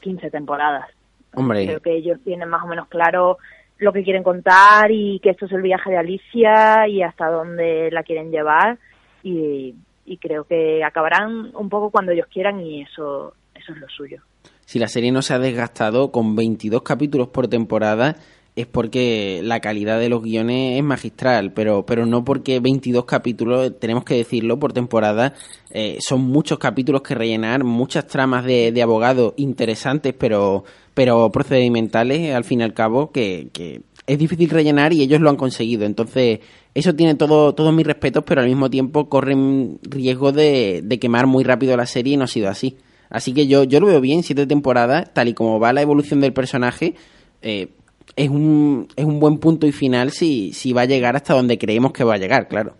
[0.01, 0.87] 15 temporadas.
[1.33, 3.37] Hombre, Creo que ellos tienen más o menos claro
[3.77, 7.89] lo que quieren contar y que esto es el viaje de Alicia y hasta dónde
[7.91, 8.77] la quieren llevar
[9.23, 9.75] y,
[10.07, 14.21] y creo que acabarán un poco cuando ellos quieran y eso eso es lo suyo.
[14.65, 18.15] si la serie no se ha desgastado con 22 capítulos por temporada,
[18.57, 23.79] es porque la calidad de los guiones es magistral, pero, pero no porque 22 capítulos,
[23.79, 25.35] tenemos que decirlo, por temporada,
[25.69, 30.63] eh, son muchos capítulos que rellenar, muchas tramas de, de abogados interesantes, pero,
[30.95, 35.29] pero procedimentales, al fin y al cabo, que, que es difícil rellenar y ellos lo
[35.29, 35.85] han conseguido.
[35.85, 36.39] Entonces,
[36.73, 41.27] eso tiene todo, todos mis respetos, pero al mismo tiempo corren riesgo de, de quemar
[41.27, 42.77] muy rápido la serie y no ha sido así.
[43.09, 46.19] Así que yo, yo lo veo bien, siete temporadas, tal y como va la evolución
[46.21, 46.95] del personaje,
[47.41, 47.67] eh,
[48.15, 51.57] es, un, es un buen punto y final si, si va a llegar hasta donde
[51.57, 52.73] creemos que va a llegar, claro.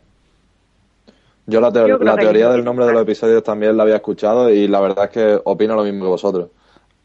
[1.46, 4.50] Yo la, teo- Yo la teoría del nombre de los episodios también la había escuchado
[4.50, 6.50] y la verdad es que opino lo mismo que vosotros.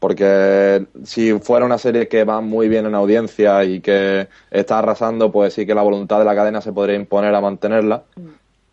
[0.03, 5.31] Porque si fuera una serie que va muy bien en audiencia y que está arrasando,
[5.31, 8.03] pues sí que la voluntad de la cadena se podría imponer a mantenerla.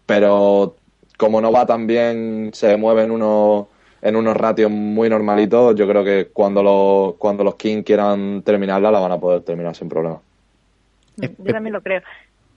[0.07, 0.75] Pero
[1.17, 3.69] como no va tan bien, se mueve en unos,
[4.03, 8.91] en unos ratios muy normalitos, yo creo que cuando los, cuando los King quieran terminarla,
[8.91, 10.19] la van a poder terminar sin problema.
[11.17, 12.03] Yo también lo creo.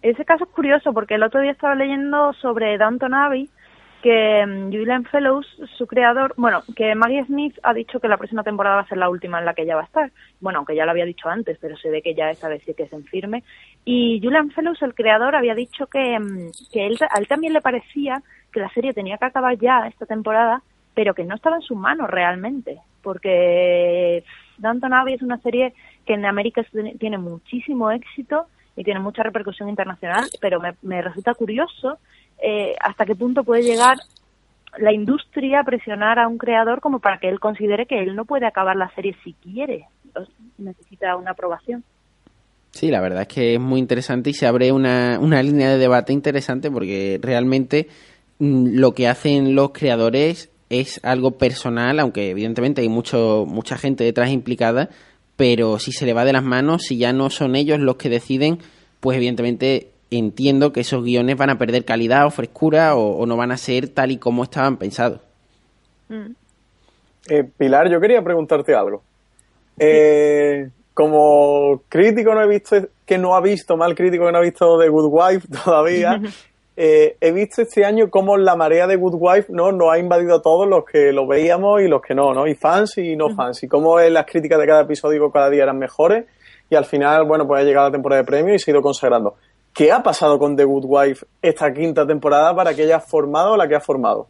[0.01, 3.51] Ese caso es curioso porque el otro día estaba leyendo sobre Downton Abbey
[4.03, 5.47] que mm, Julian Fellows,
[5.77, 8.97] su creador, bueno, que Maggie Smith ha dicho que la próxima temporada va a ser
[8.97, 10.11] la última en la que ella va a estar.
[10.41, 12.73] Bueno, aunque ya lo había dicho antes, pero se ve que ya esta vez sí
[12.73, 13.43] que es en firme.
[13.85, 17.61] Y Julian Fellows, el creador, había dicho que, mm, que él, a él también le
[17.61, 20.61] parecía que la serie tenía que acabar ya esta temporada,
[20.93, 24.23] pero que no estaba en sus manos realmente, porque
[24.57, 25.73] Downton Abbey es una serie
[26.05, 26.61] que en América
[26.99, 31.99] tiene muchísimo éxito y tiene mucha repercusión internacional, pero me, me resulta curioso
[32.45, 33.95] eh, hasta qué punto puede llegar
[34.77, 38.25] la industria a presionar a un creador como para que él considere que él no
[38.25, 39.87] puede acabar la serie si quiere,
[40.57, 41.85] necesita una aprobación.
[42.71, 45.77] Sí, la verdad es que es muy interesante y se abre una, una línea de
[45.77, 47.87] debate interesante porque realmente
[48.39, 54.03] mm, lo que hacen los creadores es algo personal, aunque evidentemente hay mucho, mucha gente
[54.03, 54.89] detrás implicada,
[55.37, 58.09] pero si se le va de las manos, si ya no son ellos los que
[58.09, 58.57] deciden,
[58.99, 63.51] pues evidentemente entiendo que esos guiones van a perder calidad o frescura o, no van
[63.51, 65.19] a ser tal y como estaban pensados.
[66.09, 66.31] Mm.
[67.29, 69.03] Eh, Pilar, yo quería preguntarte algo.
[69.79, 74.41] Eh, como crítico no he visto que no ha visto, mal crítico que no ha
[74.41, 76.21] visto The Good Wife todavía,
[76.77, 80.35] eh, he visto este año cómo la marea de Good Wife no nos ha invadido
[80.35, 82.47] a todos los que lo veíamos y los que no, ¿no?
[82.47, 83.63] Y fans y no fans.
[83.63, 86.25] Y cómo las críticas de cada episodio cada día eran mejores.
[86.69, 88.81] Y al final, bueno, pues ha llegado la temporada de premio y se ha ido
[88.81, 89.35] consagrando.
[89.73, 93.67] ¿Qué ha pasado con The Good Wife esta quinta temporada para que haya formado la
[93.67, 94.27] que ha formado?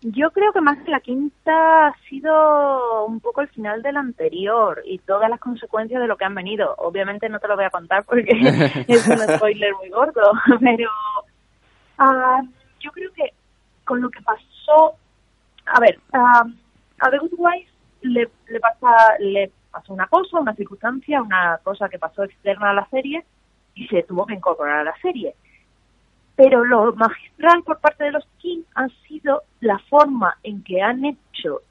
[0.00, 4.82] Yo creo que más que la quinta ha sido un poco el final del anterior
[4.84, 6.74] y todas las consecuencias de lo que han venido.
[6.78, 8.32] Obviamente no te lo voy a contar porque
[8.88, 10.90] es un spoiler muy gordo, pero
[12.00, 12.48] uh,
[12.80, 13.32] yo creo que
[13.84, 14.94] con lo que pasó,
[15.66, 16.48] a ver, uh,
[16.98, 17.70] a The Good Wife
[18.02, 18.88] le, le pasa,
[19.20, 23.24] le pasó una cosa, una circunstancia, una cosa que pasó externa a la serie
[23.78, 25.34] y se tuvo que incorporar a la serie.
[26.34, 31.04] Pero lo magistral por parte de los King ha sido la forma en que han
[31.04, 31.62] hecho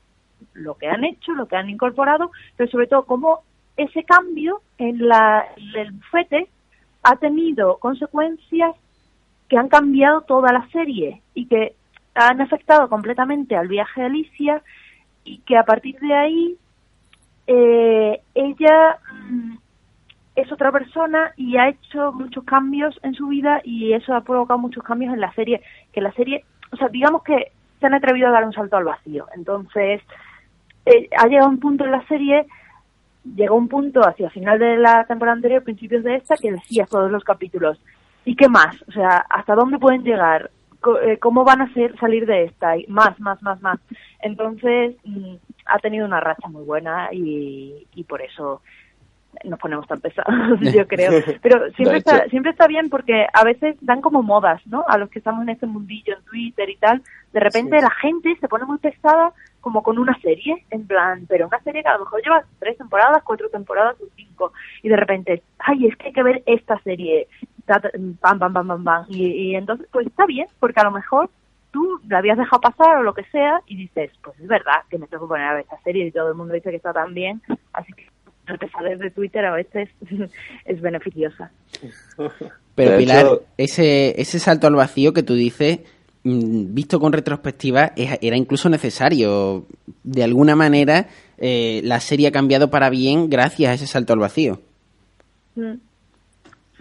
[0.54, 3.42] lo que han hecho, lo que han incorporado, pero sobre todo cómo
[3.76, 5.46] ese cambio en, la,
[5.76, 6.48] el bufete
[7.04, 8.76] ha tenido consecuencias
[9.50, 11.76] que han cambiado toda la serie y que
[12.16, 14.64] han afectado completamente al viaje de Alicia
[15.24, 16.58] y que a partir de ahí
[17.46, 19.00] eh, ella
[19.30, 19.58] mm,
[20.38, 24.60] es otra persona y ha hecho muchos cambios en su vida y eso ha provocado
[24.60, 28.28] muchos cambios en la serie, que la serie, o sea, digamos que se han atrevido
[28.28, 29.26] a dar un salto al vacío.
[29.36, 30.00] Entonces,
[30.86, 32.46] eh, ha llegado un punto en la serie,
[33.36, 36.86] llegó un punto hacia el final de la temporada anterior, principios de esta, que decía
[36.86, 37.82] todos los capítulos,
[38.24, 38.76] ¿y qué más?
[38.88, 40.52] O sea, ¿hasta dónde pueden llegar?
[41.02, 42.78] Eh, ¿Cómo van a ser, salir de esta?
[42.78, 43.80] Y más, más, más, más.
[44.22, 45.34] Entonces, mm,
[45.66, 48.62] ha tenido una racha muy buena y, y por eso
[49.44, 51.12] nos ponemos tan pesados, yo creo.
[51.42, 54.86] Pero siempre está, siempre está bien porque a veces dan como modas, ¿no?
[54.88, 57.02] A los que estamos en este mundillo, en Twitter y tal.
[57.34, 61.48] De repente la gente se pone muy pesada como con una serie, en plan, pero
[61.48, 64.54] una serie que a lo mejor lleva tres temporadas, cuatro temporadas o cinco.
[64.82, 67.28] Y de repente, ay, es que hay que ver esta serie.
[67.66, 69.06] Pam, pam, pam, pam, pam.
[69.10, 71.30] Y, y entonces, pues está bien, porque a lo mejor
[71.72, 74.98] tú la habías dejado pasar o lo que sea y dices, pues es verdad que
[74.98, 76.94] me tengo que poner a ver esta serie y todo el mundo dice que está
[76.94, 77.42] tan bien,
[77.74, 78.08] así que
[78.48, 79.90] el de Twitter a veces
[80.66, 81.52] es beneficiosa.
[82.76, 83.26] Pero Pilar,
[83.58, 85.80] ese, ese salto al vacío que tú dices,
[86.24, 89.66] mm, visto con retrospectiva, era incluso necesario.
[90.04, 94.20] De alguna manera, eh, la serie ha cambiado para bien gracias a ese salto al
[94.20, 94.60] vacío.
[95.56, 95.74] Mm.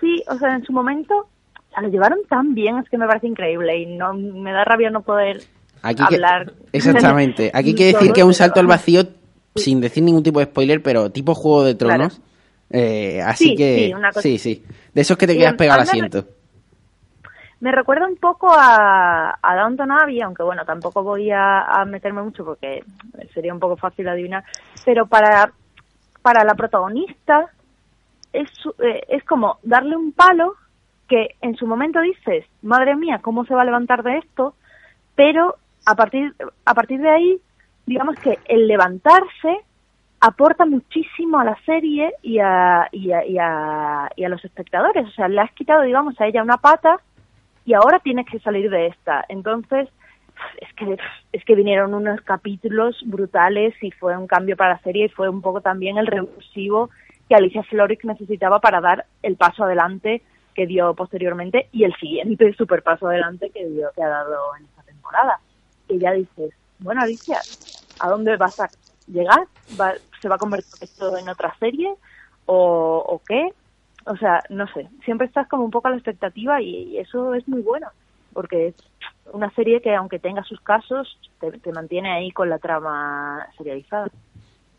[0.00, 3.06] Sí, o sea, en su momento, o sea, lo llevaron tan bien, es que me
[3.06, 5.42] parece increíble y no me da rabia no poder
[5.82, 6.52] hablar.
[6.72, 7.50] exactamente.
[7.54, 9.04] Aquí hay que decir que un salto al vacío
[9.56, 12.20] sin decir ningún tipo de spoiler, pero tipo Juego de Tronos.
[12.70, 16.24] Eh, así que sí, sí, De esos que te quedas pegado al asiento.
[17.60, 22.44] Me recuerda un poco a, a Downton Abbey, aunque bueno, tampoco voy a, meterme mucho
[22.44, 22.84] porque
[23.32, 24.44] sería un poco fácil adivinar,
[24.84, 25.52] pero para,
[26.20, 27.50] para la protagonista
[28.32, 30.54] es, eh, es como darle un palo
[31.08, 34.54] que en su momento dices, madre mía, ¿cómo se va a levantar de esto?
[35.14, 36.34] Pero a partir,
[36.64, 37.40] a partir de ahí
[37.86, 39.60] digamos que el levantarse
[40.20, 45.06] aporta muchísimo a la serie y a, y a, y a, y a los espectadores.
[45.06, 47.00] O sea, le has quitado, digamos, a ella una pata
[47.64, 49.24] y ahora tienes que salir de esta.
[49.28, 49.88] Entonces,
[50.58, 50.98] es que
[51.32, 55.28] es que vinieron unos capítulos brutales y fue un cambio para la serie y fue
[55.28, 56.90] un poco también el revulsivo
[57.28, 60.22] que Alicia Florix necesitaba para dar el paso adelante
[60.54, 64.64] que dio posteriormente y el siguiente super paso adelante que dio que ha dado en
[64.64, 65.40] esta temporada.
[65.88, 67.40] Y ya dices, bueno Alicia,
[67.98, 68.70] ¿a dónde vas a
[69.06, 69.46] llegar?
[69.80, 71.94] ¿Va- ¿Se va a convertir esto en otra serie?
[72.46, 73.48] ¿O, o qué?
[74.06, 77.34] O sea, no sé, siempre estás como un poco a la expectativa y, y eso
[77.34, 77.88] es muy bueno,
[78.32, 78.74] porque es
[79.32, 84.08] una serie que aunque tenga sus casos, te, te mantiene ahí con la trama serializada.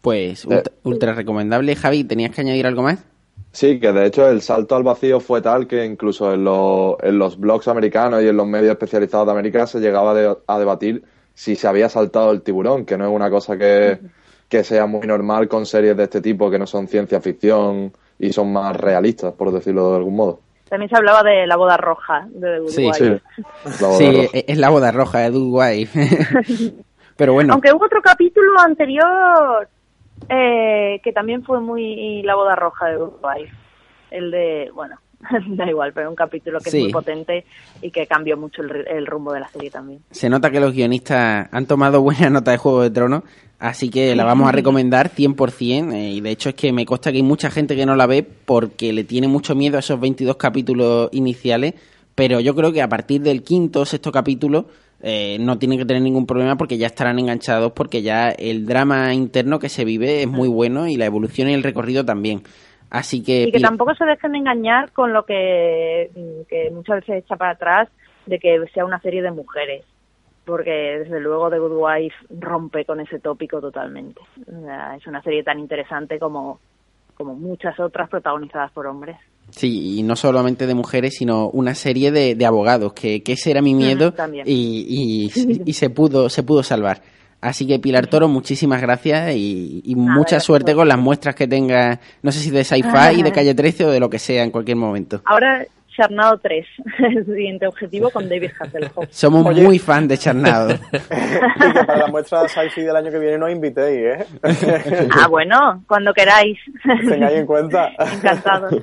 [0.01, 1.75] Pues ultra, ultra recomendable.
[1.75, 3.03] Javi, ¿tenías que añadir algo más?
[3.51, 7.17] Sí, que de hecho el salto al vacío fue tal que incluso en, los- en
[7.19, 11.03] los blogs americanos y en los medios especializados de América se llegaba de- a debatir
[11.37, 13.99] si se había saltado el tiburón, que no es una cosa que,
[14.49, 18.33] que sea muy normal con series de este tipo que no son ciencia ficción y
[18.33, 20.39] son más realistas, por decirlo de algún modo.
[20.67, 23.21] También se hablaba de la boda roja de Good Sí, Wife.
[23.79, 24.29] La boda Sí, roja.
[24.47, 26.73] es la boda roja de Dude Wife.
[27.17, 29.69] Pero bueno, Aunque hubo otro capítulo anterior
[30.29, 33.53] eh, que también fue muy la boda roja de Wife.
[34.09, 34.97] El de, bueno,
[35.49, 36.77] da igual, pero un capítulo que Sí.
[36.77, 37.45] es muy potente
[37.81, 39.99] y que cambió mucho el, el rumbo de la serie también.
[40.11, 43.23] se nota que los guionistas han tomado buena nota de Juego de Tronos,
[43.59, 45.93] así que la vamos a recomendar 100%.
[45.93, 48.05] eh, y de hecho es que me consta que hay mucha gente que no la
[48.05, 51.73] ve porque le tiene mucho miedo a esos 22 capítulos iniciales,
[52.15, 54.67] pero yo creo que a partir del quinto o sexto capítulo
[55.01, 59.13] eh, no tienen que tener ningún problema porque ya estarán enganchados porque ya el drama
[59.13, 62.41] interno que se vive es muy bueno y la evolución y el recorrido también.
[62.89, 63.43] Así que...
[63.43, 67.51] Y que tampoco se dejen engañar con lo que, mm, que muchas veces echa para
[67.51, 67.89] atrás
[68.25, 69.85] de que sea una serie de mujeres.
[70.45, 74.21] Porque desde luego The Good Wife rompe con ese tópico totalmente.
[74.97, 76.59] Es una serie tan interesante como,
[77.15, 79.17] como muchas otras protagonizadas por hombres.
[79.49, 83.51] Sí, y no solamente de mujeres, sino una serie de, de abogados, que, que ese
[83.51, 84.13] era mi miedo
[84.45, 87.01] y, y, y se pudo se pudo salvar.
[87.39, 91.99] Así que Pilar Toro, muchísimas gracias y, y mucha suerte con las muestras que tengas,
[92.23, 94.77] no sé si de sci-fi, de Calle 13 o de lo que sea en cualquier
[94.77, 95.21] momento.
[95.25, 95.63] Ahora,
[95.95, 96.65] Charnado 3,
[97.15, 99.05] el siguiente objetivo con David Hasselhoff.
[99.09, 99.63] Somos Oye.
[99.63, 100.71] muy fan de Charnado.
[100.71, 104.25] Y que para la muestra de sci-fi del año que viene nos invitéis, ¿eh?
[105.11, 106.57] Ah, bueno, cuando queráis.
[106.83, 107.91] Tengáis en cuenta.
[108.15, 108.75] Encantados.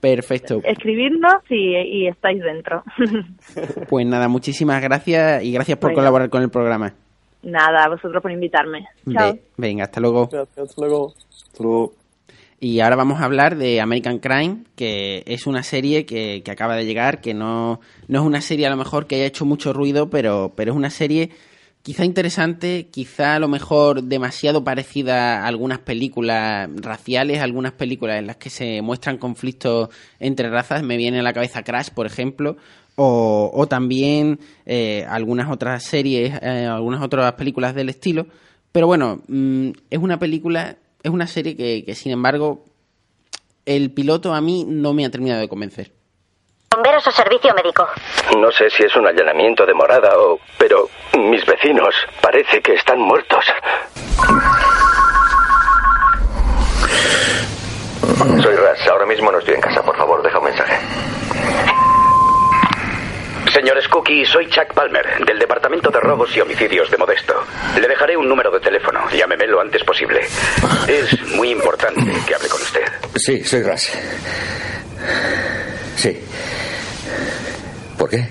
[0.00, 0.60] Perfecto.
[0.64, 2.82] Escribirnos y, y estáis dentro.
[3.88, 6.92] Pues nada, muchísimas gracias y gracias por colaborar con el programa.
[7.42, 8.86] Nada, a vosotros por invitarme.
[9.12, 9.32] Chao.
[9.34, 10.24] Ve- venga, hasta luego.
[10.24, 11.14] Hasta luego.
[11.30, 11.94] Hasta luego.
[12.60, 16.76] Y ahora vamos a hablar de American Crime, que es una serie que, que acaba
[16.76, 19.72] de llegar, que no, no es una serie a lo mejor que haya hecho mucho
[19.72, 21.30] ruido, pero, pero es una serie
[21.82, 28.28] quizá interesante, quizá a lo mejor demasiado parecida a algunas películas raciales, algunas películas en
[28.28, 29.88] las que se muestran conflictos
[30.20, 30.84] entre razas.
[30.84, 32.56] Me viene a la cabeza Crash, por ejemplo,
[32.96, 38.26] o, o también eh, algunas otras series, eh, algunas otras películas del estilo.
[38.70, 42.64] Pero bueno, mm, es una película, es una serie que, que, sin embargo,
[43.66, 45.92] el piloto a mí no me ha terminado de convencer.
[46.70, 47.86] Bomberos o servicio médico.
[48.38, 50.38] No sé si es un allanamiento de morada o...
[50.56, 50.88] Pero
[51.18, 53.44] mis vecinos parece que están muertos.
[58.42, 58.88] Soy Ras.
[58.88, 59.82] Ahora mismo no estoy en casa.
[59.82, 60.74] Por favor, deja un mensaje.
[63.52, 67.34] Señor Scooky, soy Chuck Palmer, del Departamento de Robos y Homicidios de Modesto.
[67.78, 69.00] Le dejaré un número de teléfono.
[69.10, 70.20] Llámeme lo antes posible.
[70.88, 72.82] Es muy importante que hable con usted.
[73.16, 73.90] Sí, soy Ras.
[75.96, 76.18] Sí.
[77.98, 78.26] ¿Por qué?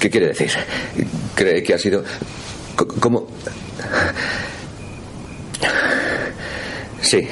[0.00, 0.50] ¿Qué quiere decir?
[1.36, 2.02] ¿Cree que ha sido...
[3.00, 3.28] ¿Cómo?
[7.00, 7.28] Sí,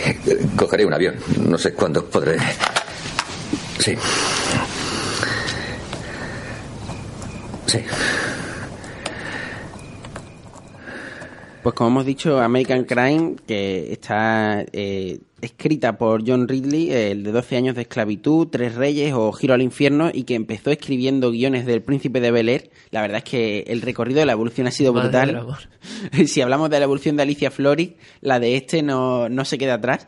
[0.57, 1.17] cogeré un avión.
[1.41, 2.37] No sé cuándo podré...
[3.81, 3.97] Sí.
[7.67, 7.79] Sí.
[11.67, 17.33] Pues como hemos dicho, American Crime, que está eh, escrita por John Ridley, el de
[17.33, 21.67] 12 años de esclavitud, Tres Reyes o Giro al Infierno, y que empezó escribiendo guiones
[21.67, 22.71] del Príncipe de Bel Air.
[22.93, 25.45] La verdad es que el recorrido de la evolución ha sido brutal.
[26.27, 29.75] si hablamos de la evolución de Alicia Flori, la de este no, no se queda
[29.75, 30.07] atrás.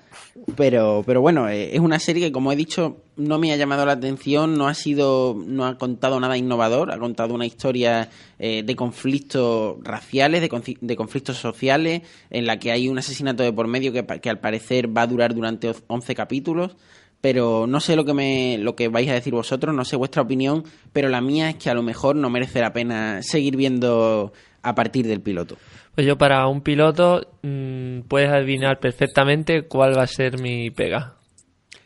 [0.56, 3.84] Pero, pero bueno, eh, es una serie que, como he dicho, no me ha llamado
[3.84, 8.62] la atención, no ha sido, no ha contado nada innovador, ha contado una historia eh,
[8.62, 13.66] de conflictos raciales, de, de conflictos sociales, en la que hay un asesinato de por
[13.66, 16.76] medio que, que al parecer va a durar durante 11 capítulos.
[17.20, 20.22] Pero no sé lo que me, lo que vais a decir vosotros, no sé vuestra
[20.22, 24.32] opinión, pero la mía es que a lo mejor no merece la pena seguir viendo
[24.62, 25.56] a partir del piloto.
[25.94, 31.14] Pues yo para un piloto mm, puedes adivinar perfectamente cuál va a ser mi pega.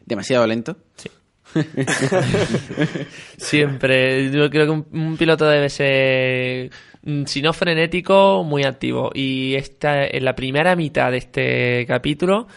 [0.05, 0.77] Demasiado lento.
[0.97, 1.11] Sí.
[3.37, 4.31] Siempre.
[4.31, 6.71] Yo creo que un, un piloto debe ser,
[7.03, 9.11] mm, si no frenético, muy activo.
[9.15, 12.49] Y esta, en la primera mitad de este capítulo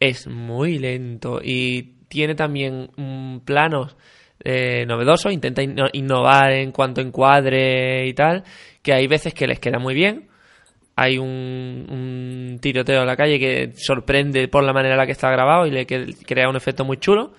[0.00, 3.96] es muy lento y tiene también mm, planos
[4.42, 8.42] eh, novedosos, intenta inno- innovar en cuanto a encuadre y tal,
[8.82, 10.28] que hay veces que les queda muy bien.
[10.96, 15.12] Hay un, un tiroteo en la calle que sorprende por la manera en la que
[15.12, 17.32] está grabado y le crea un efecto muy chulo.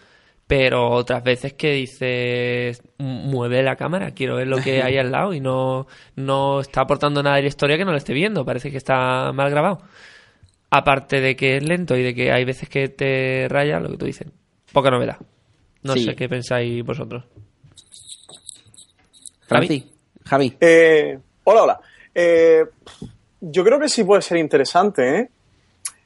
[0.48, 5.12] Pero otras veces que dices, "M- mueve la cámara, quiero ver lo que hay al
[5.12, 8.46] lado y no, no está aportando nada de la historia que no lo esté viendo,
[8.46, 9.80] parece que está mal grabado.
[10.70, 13.98] Aparte de que es lento y de que hay veces que te raya lo que
[13.98, 14.28] tú dices.
[14.74, 15.18] Poca novedad.
[15.86, 16.04] No Sí.
[16.04, 17.24] sé qué pensáis vosotros.
[19.48, 19.84] Francis,
[20.26, 20.58] Javi.
[20.60, 21.80] Eh, hola, hola.
[22.14, 22.66] Eh,
[23.42, 25.30] yo creo que sí puede ser interesante, ¿eh?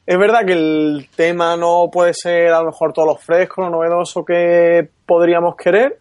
[0.06, 3.70] Es verdad que el tema no puede ser a lo mejor todo lo fresco, lo
[3.70, 6.00] novedoso que podríamos querer,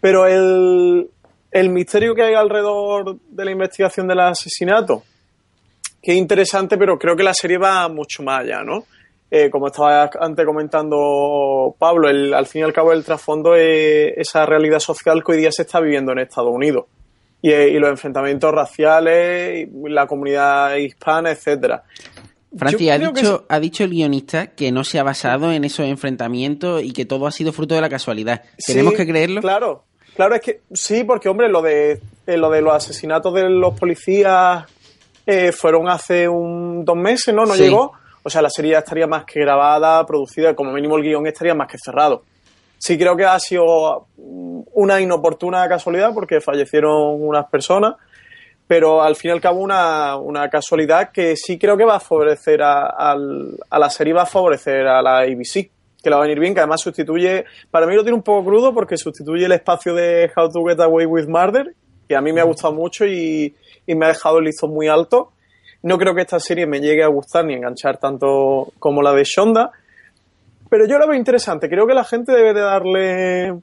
[0.00, 1.08] pero el,
[1.52, 5.04] el misterio que hay alrededor de la investigación del asesinato,
[6.02, 8.84] que es interesante, pero creo que la serie va mucho más allá, ¿no?
[9.30, 14.12] Eh, como estaba antes comentando Pablo, el- al fin y al cabo el trasfondo es
[14.16, 16.84] esa realidad social que hoy día se está viviendo en Estados Unidos
[17.42, 21.82] y, eh, y los enfrentamientos raciales, y la comunidad hispana, etcétera.
[22.56, 25.64] Francis, Yo ha que dicho, ha dicho el guionista que no se ha basado en
[25.64, 28.42] esos enfrentamientos y que todo ha sido fruto de la casualidad.
[28.64, 29.40] ¿Tenemos Sí, que creerlo?
[29.42, 33.50] Claro, claro, es que sí, porque hombre, lo de, eh, lo de los asesinatos de
[33.50, 34.64] los policías
[35.26, 37.44] eh, fueron hace un, dos meses, ¿no?
[37.44, 37.64] No Sí.
[37.64, 37.92] llegó.
[38.26, 41.54] O sea, la serie ya estaría más que grabada, producida, como mínimo el guion estaría
[41.54, 42.24] más que cerrado.
[42.76, 47.94] Sí creo que ha sido mm, una inoportuna casualidad porque fallecieron unas personas,
[48.66, 52.00] pero al fin y al cabo una, una casualidad que sí creo que va a
[52.00, 55.70] favorecer a, la serie, va a favorecer a la ABC,
[56.02, 58.44] que la va a venir bien, que además sustituye, para mí lo tiene un poco
[58.44, 61.76] crudo porque sustituye el espacio de How to Get Away with Murder,
[62.08, 63.54] que a mí me ha gustado mucho y,
[63.86, 65.30] y me ha dejado el listón muy alto.
[65.86, 69.22] No creo que esta serie me llegue a gustar ni enganchar tanto como la de
[69.22, 69.70] Shonda,
[70.68, 71.68] pero yo la veo interesante.
[71.68, 73.54] Creo que la gente debe de darle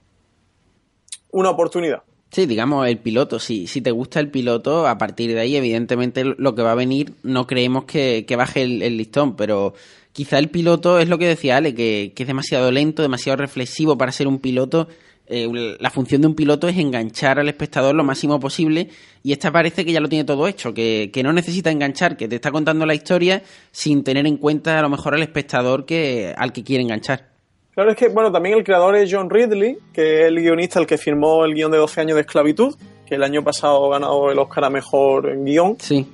[1.32, 2.04] una oportunidad.
[2.32, 3.40] Sí, digamos, el piloto.
[3.40, 6.76] Si, si te gusta el piloto, a partir de ahí, evidentemente, lo que va a
[6.76, 9.74] venir, no creemos que, que baje el, listón, pero
[10.14, 14.14] quizá el piloto es lo que decía Ale, que es demasiado lento, demasiado reflexivo para
[14.14, 14.88] ser un piloto.
[15.36, 18.90] Eh, la función de un piloto es enganchar al espectador lo máximo posible
[19.24, 22.28] y esta parece que ya lo tiene todo hecho, que, que no necesita enganchar, que
[22.28, 26.36] te está contando la historia sin tener en cuenta a lo mejor al espectador que
[26.38, 27.30] al que quiere enganchar.
[27.74, 30.86] Claro, es que, bueno, también el creador es John Ridley, que es el guionista, el
[30.86, 32.76] que firmó el guion de 12 años de esclavitud,
[33.08, 35.78] que el año pasado ha ganado el Oscar a Mejor en guion.
[35.80, 36.08] Sí.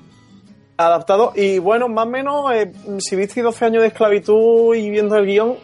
[0.78, 1.34] Adaptado.
[1.36, 5.26] Y bueno, más o menos, eh, si viste 12 años de esclavitud y viendo el
[5.26, 5.58] guion,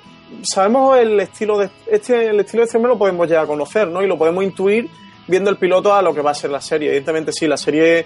[0.43, 4.01] sabemos el estilo de este, el estilo de este hombre lo podemos ya conocer, ¿no?
[4.01, 4.89] Y lo podemos intuir
[5.27, 6.89] viendo el piloto a lo que va a ser la serie.
[6.89, 8.05] Evidentemente, sí, la serie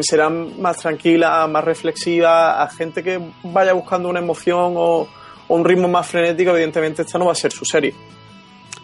[0.00, 5.08] será más tranquila, más reflexiva, a gente que vaya buscando una emoción o,
[5.48, 7.94] o un ritmo más frenético, evidentemente esta no va a ser su serie.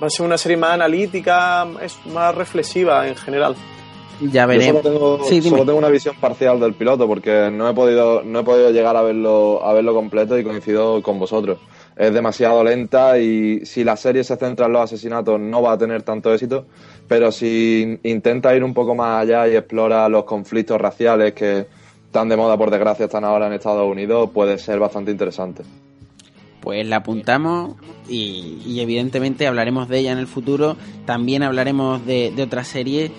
[0.01, 3.57] Va a ser una serie más analítica, es más reflexiva en general.
[4.21, 4.83] Ya Yo veremos.
[4.83, 8.41] solo tengo, Sí, solo tengo una visión parcial del piloto porque no he podido, no
[8.41, 11.59] he podido llegar a verlo, a verlo completo y coincido con vosotros.
[11.97, 15.79] Es demasiado lenta y si la serie se centra en los asesinatos no va a
[15.79, 16.67] tener tanto éxito,
[17.07, 21.67] pero si intenta ir un poco más allá y explora los conflictos raciales que
[22.11, 25.63] tan de moda por desgracia están ahora en Estados Unidos, puede ser bastante interesante.
[26.61, 27.75] Pues la apuntamos
[28.09, 30.77] y, y evidentemente hablaremos de ella en el futuro.
[31.07, 33.11] También hablaremos de, de otra serie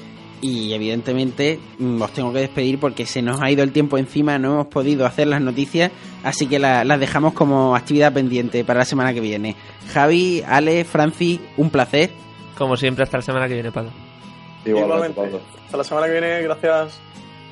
[0.44, 4.38] y evidentemente mm, os tengo que despedir porque se nos ha ido el tiempo encima,
[4.38, 5.90] no hemos podido hacer las noticias,
[6.24, 9.56] así que la- las dejamos como actividad pendiente para la semana que viene.
[9.94, 12.12] Javi, Ale, Francis, un placer.
[12.58, 13.92] Como siempre, hasta la semana que viene, Pablo.
[14.66, 15.22] Igualmente.
[15.66, 17.00] Hasta la semana que viene, gracias.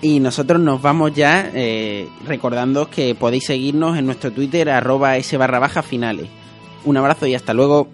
[0.02, 5.38] Y nosotros nos vamos ya eh, recordando que podéis seguirnos en nuestro Twitter arroba s
[5.38, 6.28] barra baja finales.
[6.86, 7.88] Un abrazo y hasta luego.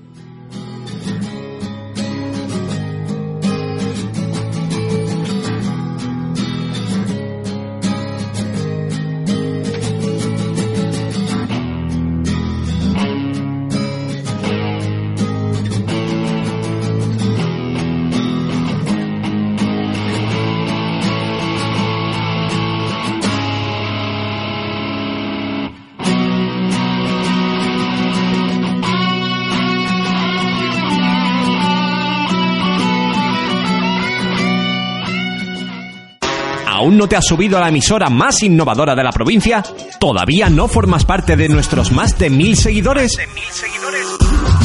[37.08, 39.64] No te has subido a la emisora más innovadora de la provincia?
[39.98, 43.18] ¿Todavía no formas parte de nuestros más de mil seguidores?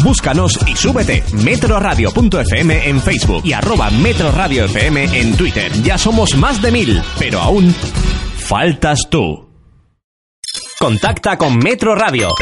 [0.02, 5.70] Búscanos y súbete metroradio.fm en Facebook y arroba metroradiofm en Twitter.
[5.84, 7.72] Ya somos más de mil, pero aún
[8.38, 9.48] faltas tú.
[10.80, 12.34] Contacta con Metro Radio.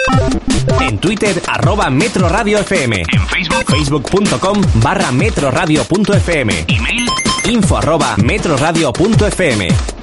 [0.81, 3.03] En Twitter, arroba Metro Radio FM.
[3.13, 6.65] En Facebook, facebook.com barra metroradio.fm.
[6.69, 7.00] Email,
[7.47, 10.00] info arroba metroradio.fm.